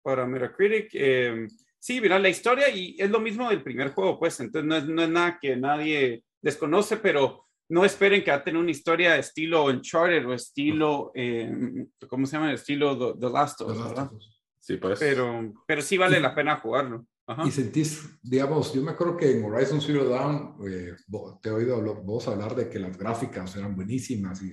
[0.02, 0.90] para Metacritic.
[0.94, 1.46] Eh,
[1.78, 4.84] sí, mira, la historia y es lo mismo del primer juego, pues, entonces no es,
[4.86, 9.12] no es nada que nadie desconoce, pero no esperen que va a tener una historia
[9.12, 12.52] de estilo Uncharted o estilo, eh, ¿cómo se llama?
[12.52, 14.10] Estilo The, Last of Us, ¿verdad?
[14.58, 14.98] Sí, pues.
[14.98, 17.06] Pero, pero sí vale la pena jugarlo.
[17.46, 20.96] Y sentís, digamos, yo me acuerdo que en Horizon Zero Dawn, eh,
[21.40, 24.52] te he oído vos hablar de que las gráficas eran buenísimas y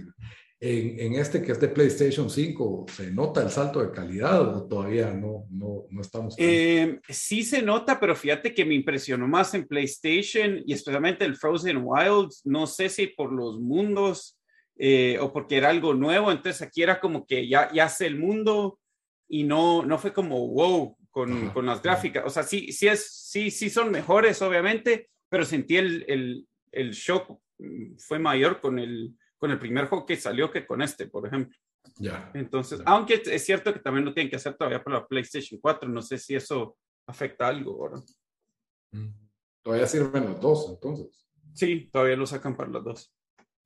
[0.59, 4.67] en, en, este que es de PlayStation 5, ¿se nota el salto de calidad o
[4.67, 6.35] todavía no, no, no estamos?
[6.37, 11.35] Eh, sí se nota, pero fíjate que me impresionó más en PlayStation y especialmente el
[11.35, 12.41] Frozen Wilds.
[12.45, 14.39] No sé si por los mundos
[14.77, 16.31] eh, o porque era algo nuevo.
[16.31, 18.79] Entonces aquí era como que ya, ya sé el mundo
[19.27, 22.23] y no, no fue como wow con, con las gráficas.
[22.25, 26.91] O sea, sí, sí, es, sí, sí son mejores, obviamente, pero sentí el, el, el
[26.91, 31.07] shock mm, fue mayor con el con el primer juego que salió que con este,
[31.07, 31.57] por ejemplo.
[31.97, 32.31] Ya.
[32.33, 35.89] Entonces, aunque es cierto que también lo tienen que hacer todavía para la PlayStation 4,
[35.89, 36.77] no sé si eso
[37.07, 38.03] afecta algo, ¿verdad?
[38.91, 39.09] Mm.
[39.63, 41.27] Todavía sirven los dos, entonces.
[41.53, 43.13] Sí, todavía lo sacan para los dos.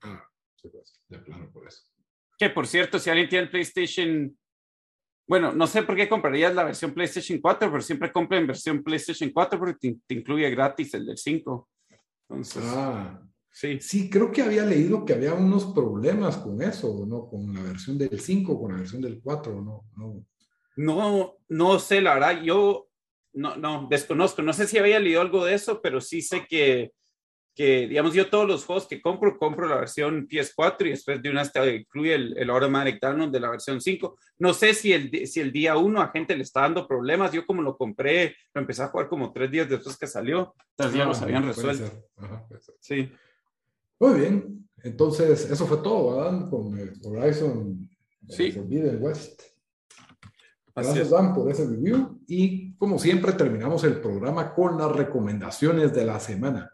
[0.01, 0.24] Ah,
[0.55, 1.84] sí, pues, de plano por eso.
[2.38, 4.36] Que por cierto, si alguien tiene el PlayStation,
[5.28, 9.30] bueno, no sé por qué comprarías la versión PlayStation 4, pero siempre compren versión PlayStation
[9.32, 11.69] 4 porque te, incluye gratis el del 5.
[12.30, 13.22] Entonces, ah,
[13.54, 13.80] Sí.
[13.82, 17.28] sí, creo que había leído que había unos problemas con eso, ¿no?
[17.28, 19.84] Con la versión del 5, con la versión del 4, ¿no?
[19.95, 20.26] No,
[20.78, 22.88] no, no sé, la verdad, yo
[23.34, 26.91] no, no, desconozco, no sé si había leído algo de eso, pero sí sé que,
[27.56, 31.30] que digamos, yo todos los juegos que compro, compro la versión PS4 y después de
[31.30, 34.18] una te incluye el, el Automatic Download de la versión 5.
[34.39, 37.45] No sé si el, si el día 1 a gente le está dando problemas, yo
[37.45, 41.06] como lo compré, lo empecé a jugar como tres días después que salió, entonces ya
[41.06, 41.91] los habían resuelto.
[42.18, 42.47] Ajá,
[42.80, 43.12] sí.
[44.02, 46.49] Muy bien, entonces eso fue todo, ¿verdad?
[46.49, 47.88] Con eh, Horizon
[48.30, 48.52] eh, sí.
[48.52, 49.43] Forbidden West.
[50.74, 52.20] Gracias, Dan, por ese review.
[52.28, 56.74] Y como siempre, terminamos el programa con las recomendaciones de la semana.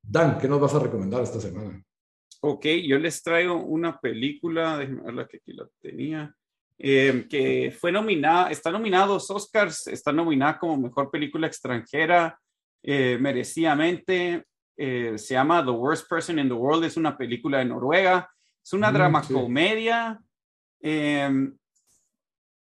[0.00, 1.82] Dan, ¿qué nos vas a recomendar esta semana?
[2.42, 6.32] Ok, yo les traigo una película, déjenme ver la que aquí la tenía,
[6.78, 12.38] eh, que fue nominada, está nominada a dos Oscars, está nominada como mejor película extranjera,
[12.84, 14.44] merecidamente.
[14.80, 18.30] Eh, se llama The Worst Person in the World, es una película de Noruega,
[18.62, 20.20] es una mm, drama comedia
[20.80, 21.52] em,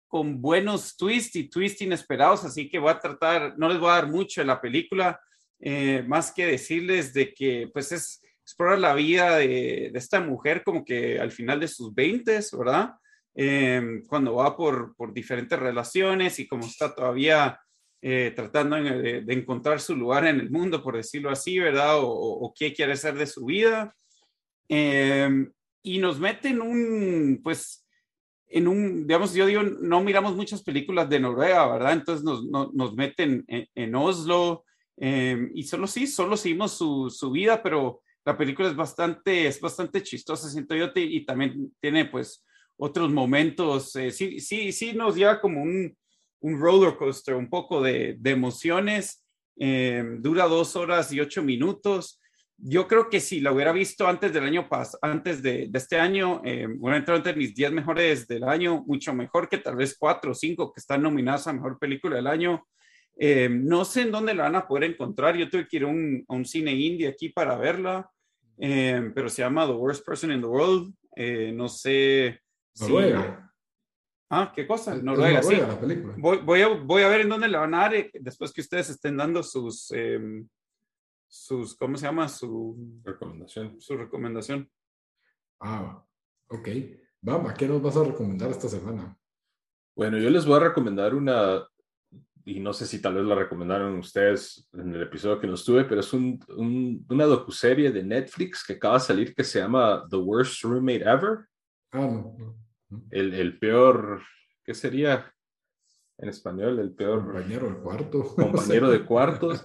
[0.06, 3.94] con buenos twists y twists inesperados, así que voy a tratar, no les voy a
[3.94, 5.20] dar mucho de la película,
[5.58, 10.62] eh, más que decirles de que pues es explorar la vida de, de, esta mujer
[10.62, 12.94] como que al final de sus 20, ¿verdad?
[13.34, 17.58] Em, cuando va por, por diferentes relaciones y como está todavía
[18.06, 21.94] eh, tratando de, encontrar su lugar en el mundo, por decirlo así, ¿verdad?
[22.02, 23.96] O, qué quiere ser de su vida.
[24.68, 25.50] Em,
[25.82, 27.86] y nos mete en un, pues,
[28.46, 31.94] en un, digamos, yo digo, no miramos muchas películas de Noruega, ¿verdad?
[31.94, 32.44] Entonces nos,
[32.74, 34.66] nos meten en, Oslo
[34.98, 39.58] em, y solo sí, solo seguimos su, su, vida, pero la película es bastante, es
[39.62, 42.44] bastante chistosa, siento yo, y también tiene, pues,
[42.76, 45.96] otros momentos, eh, sí, sí, sí nos lleva como un,
[46.44, 49.24] un roller coaster, un poco de, emociones.
[49.56, 52.20] Eh, dura dos horas y ocho minutos.
[52.58, 56.42] Yo creo que si la hubiera visto antes del año pasado, antes de, este año,
[56.44, 60.32] eh, hubiera entrado entre mis diez mejores del año, mucho mejor que tal vez cuatro
[60.32, 62.66] o cinco que están nominadas a mejor película del año.
[63.16, 65.36] Eh, no sé en dónde la van a poder encontrar.
[65.36, 68.10] Yo tuve que ir a un, cine indie aquí para verla,
[68.58, 70.92] pero se llama The Worst Person in the World.
[71.54, 72.38] no sé.
[74.36, 74.96] Ah, ¿qué cosa?
[74.96, 75.54] Noruega, sí.
[76.18, 78.62] Voy, voy, a, voy, a, ver en dónde la van a dar eh, después que
[78.62, 80.48] ustedes estén dando sus, em,
[81.28, 82.28] sus, ¿cómo se llama?
[82.28, 83.80] Su recomendación.
[83.80, 84.68] Su recomendación.
[85.60, 86.04] Ah,
[86.48, 86.68] ok.
[87.20, 89.16] Vamos, ¿qué nos vas a recomendar esta semana?
[89.94, 91.64] Bueno, yo les voy a recomendar una,
[92.44, 95.84] y no sé si tal vez la recomendaron ustedes en el episodio que nos tuve,
[95.84, 100.04] pero es un, un, una docuserie de Netflix que acaba de salir que se llama
[100.10, 101.46] The Worst Roommate Ever.
[101.92, 102.34] Ah, no.
[102.36, 102.63] no
[103.10, 104.22] el, el peor,
[104.64, 105.32] ¿qué sería
[106.18, 106.78] en español?
[106.78, 108.22] El peor compañero de cuarto.
[108.36, 109.64] Compañero de cuartos.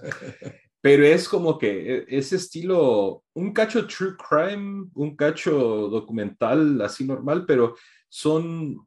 [0.80, 5.52] pero es como que e, ese estilo, un cacho true crime, un cacho
[5.88, 7.76] documental así normal, pero
[8.08, 8.86] son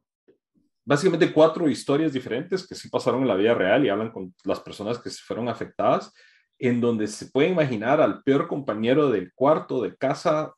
[0.84, 4.60] básicamente cuatro historias diferentes que sí pasaron en la vida real y hablan con las
[4.60, 6.12] personas que se fueron afectadas,
[6.58, 10.52] en donde se puede imaginar al peor compañero del cuarto de casa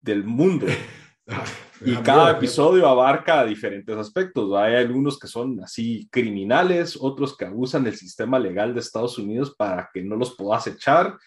[0.00, 0.66] del mundo.
[1.84, 4.54] Ah, y cada episodio abarca diferentes aspectos.
[4.56, 9.54] Hay algunos que son así criminales, otros que abusan del sistema legal de Estados Unidos
[9.56, 11.18] para que no los puedas echar.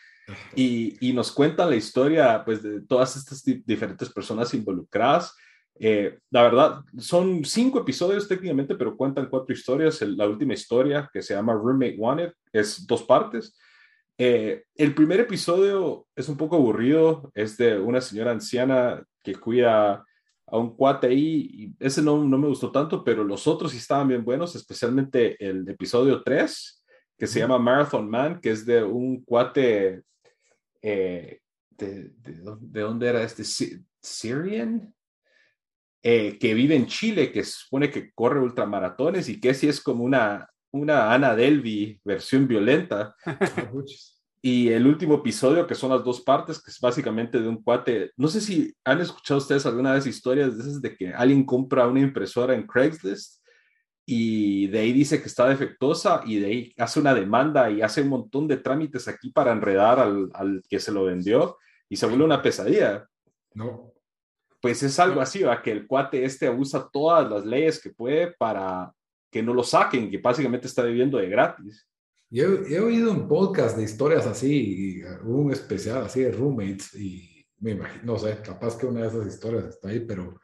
[0.55, 5.35] Y, y nos cuentan la historia pues, de todas estas diferentes personas involucradas.
[5.77, 10.01] Eh, la verdad, son cinco episodios técnicamente, pero cuentan cuatro historias.
[10.01, 13.57] la última historia, que se llama Roommate Wanted, es dos partes.
[14.17, 20.05] Eh, el primer episodio es un poco aburrido, es de una señora anciana que cuida
[20.47, 23.77] a un cuate ahí, y ese no, no me gustó tanto, pero los otros sí
[23.77, 26.83] estaban bien buenos, especialmente el episodio 3,
[27.17, 30.03] que se llama Marathon Man, que es de un cuate,
[30.81, 31.39] eh,
[31.71, 33.43] de, de, dónde era este?
[34.01, 34.93] Syrian,
[36.03, 40.03] eh, que vive en Chile, que supone que corre ultramaratones y que sí es como
[40.03, 43.15] una, una Ana Delvi versión violenta.
[44.45, 48.11] Y el último episodio, que son las dos partes, que es básicamente de un cuate.
[48.15, 51.87] No sé si han escuchado ustedes alguna vez historias de esas de que alguien compra
[51.87, 53.43] una impresora en Craigslist
[54.05, 58.03] y de ahí dice que está defectuosa y de ahí hace una demanda y hace
[58.03, 61.57] un montón de trámites aquí para enredar al, al que se lo vendió
[61.89, 63.07] y se vuelve una pesadilla.
[63.55, 63.95] No
[64.61, 65.61] pues es algo así, ¿va?
[65.61, 68.91] que el cuate este abusa todas las leyes que puede para
[69.31, 71.87] que no lo saquen, que básicamente está viviendo de gratis.
[72.29, 77.71] Yo he, oído un podcast de historias así, un especial así de roommates, y me
[77.71, 80.39] imagino, no sé, capaz que una de esas historias está ahí, pero,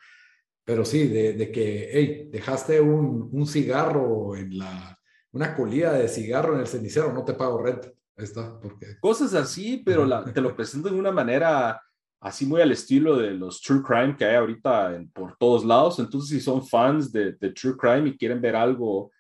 [0.64, 4.98] pero sí, de, de que, hey, dejaste un, un, cigarro en la,
[5.32, 7.88] una colilla de cigarro en el cenicero, no te pago renta.
[8.16, 8.86] Ahí está, porque...
[9.00, 11.82] Cosas así, pero la, te lo presento de una manera
[12.22, 16.00] así muy al estilo de los true crime que hay ahorita por todos lados.
[16.00, 19.12] Entonces, si son fans de, true crime y quieren ver algo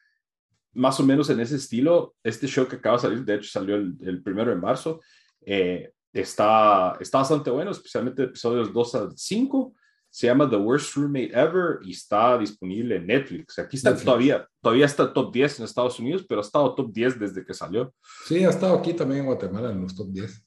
[0.73, 3.75] más o menos en ese estilo, este show que acaba de salir, de hecho salió
[3.75, 5.01] el, primero de marzo,
[5.45, 9.73] eh, está, está bastante bueno, especialmente episodios 2 al 5.
[10.13, 13.57] Se llama The Worst Roommate Ever y está disponible en Netflix.
[13.59, 17.19] Aquí está todavía, todavía está top 10 en Estados Unidos, pero ha estado top 10
[17.19, 17.93] desde que salió.
[18.25, 20.45] Sí, ha estado aquí también en Guatemala en los top 10.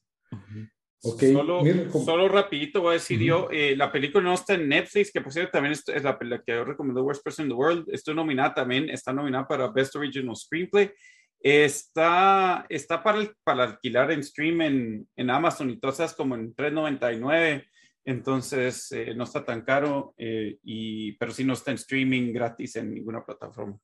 [1.05, 5.21] Solo, solo rapidito voy a decir yo, eh, la película no está en Netflix, que
[5.21, 8.15] por cierto también es, la, película que yo recomiendo Worst Person in the World, estoy
[8.15, 10.91] nominada también, está nominada para Best Original Screenplay,
[11.39, 17.67] está, está para, para alquilar en stream en, en Amazon y todas como en 3.99,
[18.07, 22.77] entonces eh, no está tan caro, eh, y, pero sí no está en streaming gratis
[22.77, 23.79] en ninguna plataforma,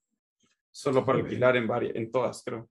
[0.70, 2.70] solo para alquilar en, varias, en todas creo.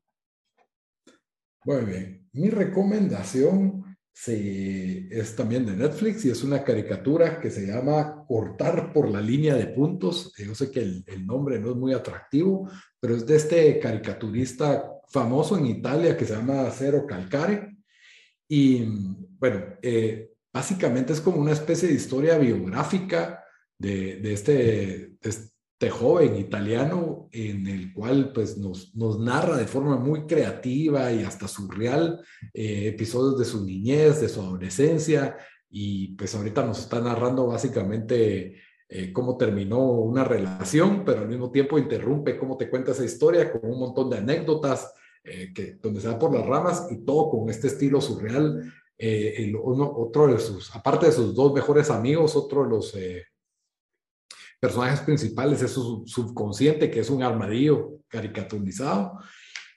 [1.65, 3.88] Muy bien, mi recomendación
[4.27, 9.55] es también de Netflix y es una caricatura que se llama Cortar por la línea
[9.55, 10.33] de puntos.
[10.37, 15.57] Yo sé que el, nombre no es muy atractivo, pero es de este caricaturista famoso
[15.57, 17.77] en Italia que se llama Cero Calcare.
[18.47, 18.83] Y
[19.39, 23.43] bueno, eh, básicamente es como una especie de historia biográfica
[23.77, 25.13] de, de este
[25.81, 31.23] este joven italiano en el cual pues nos, nos narra de forma muy creativa y
[31.23, 32.19] hasta surreal
[32.53, 35.37] eh, episodios de su niñez, de su adolescencia
[35.69, 38.57] y pues ahorita nos está narrando básicamente
[38.89, 43.49] eh, cómo terminó una relación, pero al mismo tiempo interrumpe cómo te cuenta esa historia
[43.49, 47.29] con un montón de anécdotas eh, que, donde se va por las ramas y todo
[47.29, 48.69] con este estilo surreal.
[48.97, 52.93] El, uno, otro de sus, aparte de sus dos mejores amigos, otro de los
[54.59, 59.19] personajes principales es su subconsciente, que es un armadillo caricaturizado.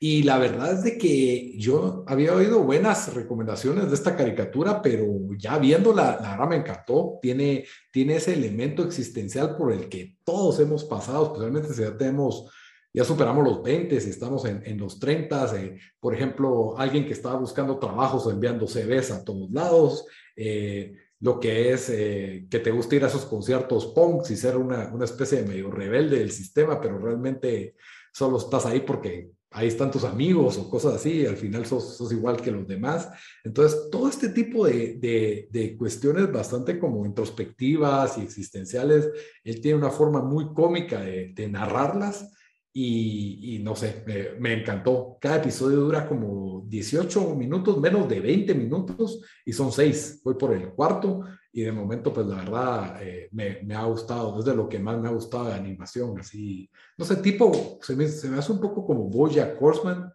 [0.05, 5.07] Y la verdad es de que yo había oído buenas recomendaciones de esta caricatura, pero
[5.39, 7.21] ya viéndola, la verdad me encantó.
[7.23, 12.51] Tiene, tiene ese elemento existencial por el que todos hemos pasado, especialmente si ya tenemos,
[12.93, 17.37] ya superamos los 20, si estamos en, los 30, eh, por ejemplo, alguien que estaba
[17.37, 20.05] buscando trabajos o enviando CVs a todos lados,
[20.35, 24.57] eh, lo que es eh, que te gusta ir a esos conciertos punks y ser
[24.57, 27.77] una, una, especie de medio rebelde del sistema, pero realmente
[28.13, 31.97] solo estás ahí porque ahí están tus amigos o cosas así, y al final sos,
[31.97, 33.09] sos, igual que los demás.
[33.45, 39.09] Entonces, todo este tipo de, de, de, cuestiones bastante como introspectivas y existenciales,
[39.45, 42.33] él tiene una forma muy cómica de, de narrarlas
[42.75, 44.05] y, no sé,
[44.39, 45.19] me, encantó.
[45.21, 50.21] Cada episodio dura como 18 minutos, menos de 20 minutos, y son seis.
[50.25, 54.39] Voy por el cuarto y de momento, pues la verdad, eh, me, me, ha gustado.
[54.39, 56.19] Es de lo que más me ha gustado de animación.
[56.19, 60.11] Así, no sé, tipo, se me, se me hace un poco como Boya Horseman,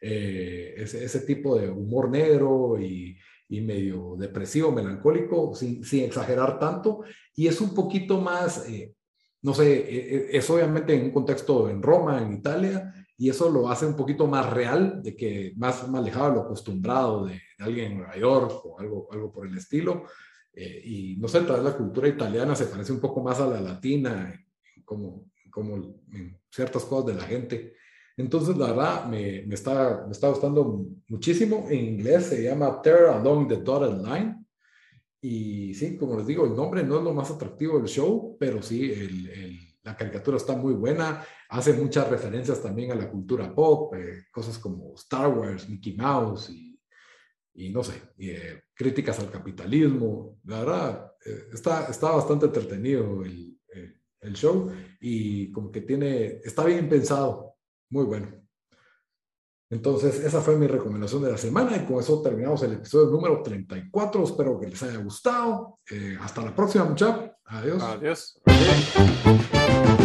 [0.00, 6.58] eh, ese, ese, tipo de humor negro y, y medio depresivo, melancólico, sin, sin, exagerar
[6.58, 7.02] tanto,
[7.34, 8.94] y es un poquito más, eh,
[9.42, 13.50] no sé, e, e, es obviamente en un contexto en Roma, en Italia, y eso
[13.50, 17.40] lo hace un poquito más real, de que más, más alejado de lo acostumbrado de,
[17.58, 20.04] alguien en Nueva York o algo, algo por el estilo.
[20.52, 23.46] Eh, y no sé, tal vez la cultura italiana se parece un poco más a
[23.46, 24.40] la latina,
[24.84, 25.74] como, como
[26.12, 27.74] en ciertas cosas de la gente.
[28.16, 31.66] Entonces, la verdad, me, me, está, me está gustando muchísimo.
[31.70, 34.37] En inglés se llama Tear Along the Dotted Line.
[35.20, 38.62] Y sí, como les digo, el nombre no es lo más atractivo del show, pero
[38.62, 38.92] sí,
[39.82, 41.24] la caricatura está muy buena.
[41.48, 46.50] Hace muchas referencias también a la cultura pop, eh, cosas como Star Wars, Mickey Mouse
[47.58, 50.38] y no sé, eh, críticas al capitalismo.
[50.44, 53.58] La verdad, eh, está, está bastante entretenido el,
[54.20, 57.56] el, show y como que tiene, está bien pensado,
[57.90, 58.37] muy bueno.
[59.70, 63.42] Entonces, esa fue mi recomendación de la semana y con eso terminamos el episodio número
[63.42, 64.24] 34.
[64.24, 65.78] Espero que les haya gustado.
[65.90, 67.30] Eh, hasta la próxima, muchachos.
[67.44, 67.82] Adiós.
[67.82, 68.40] Adiós.
[68.46, 69.97] Adiós.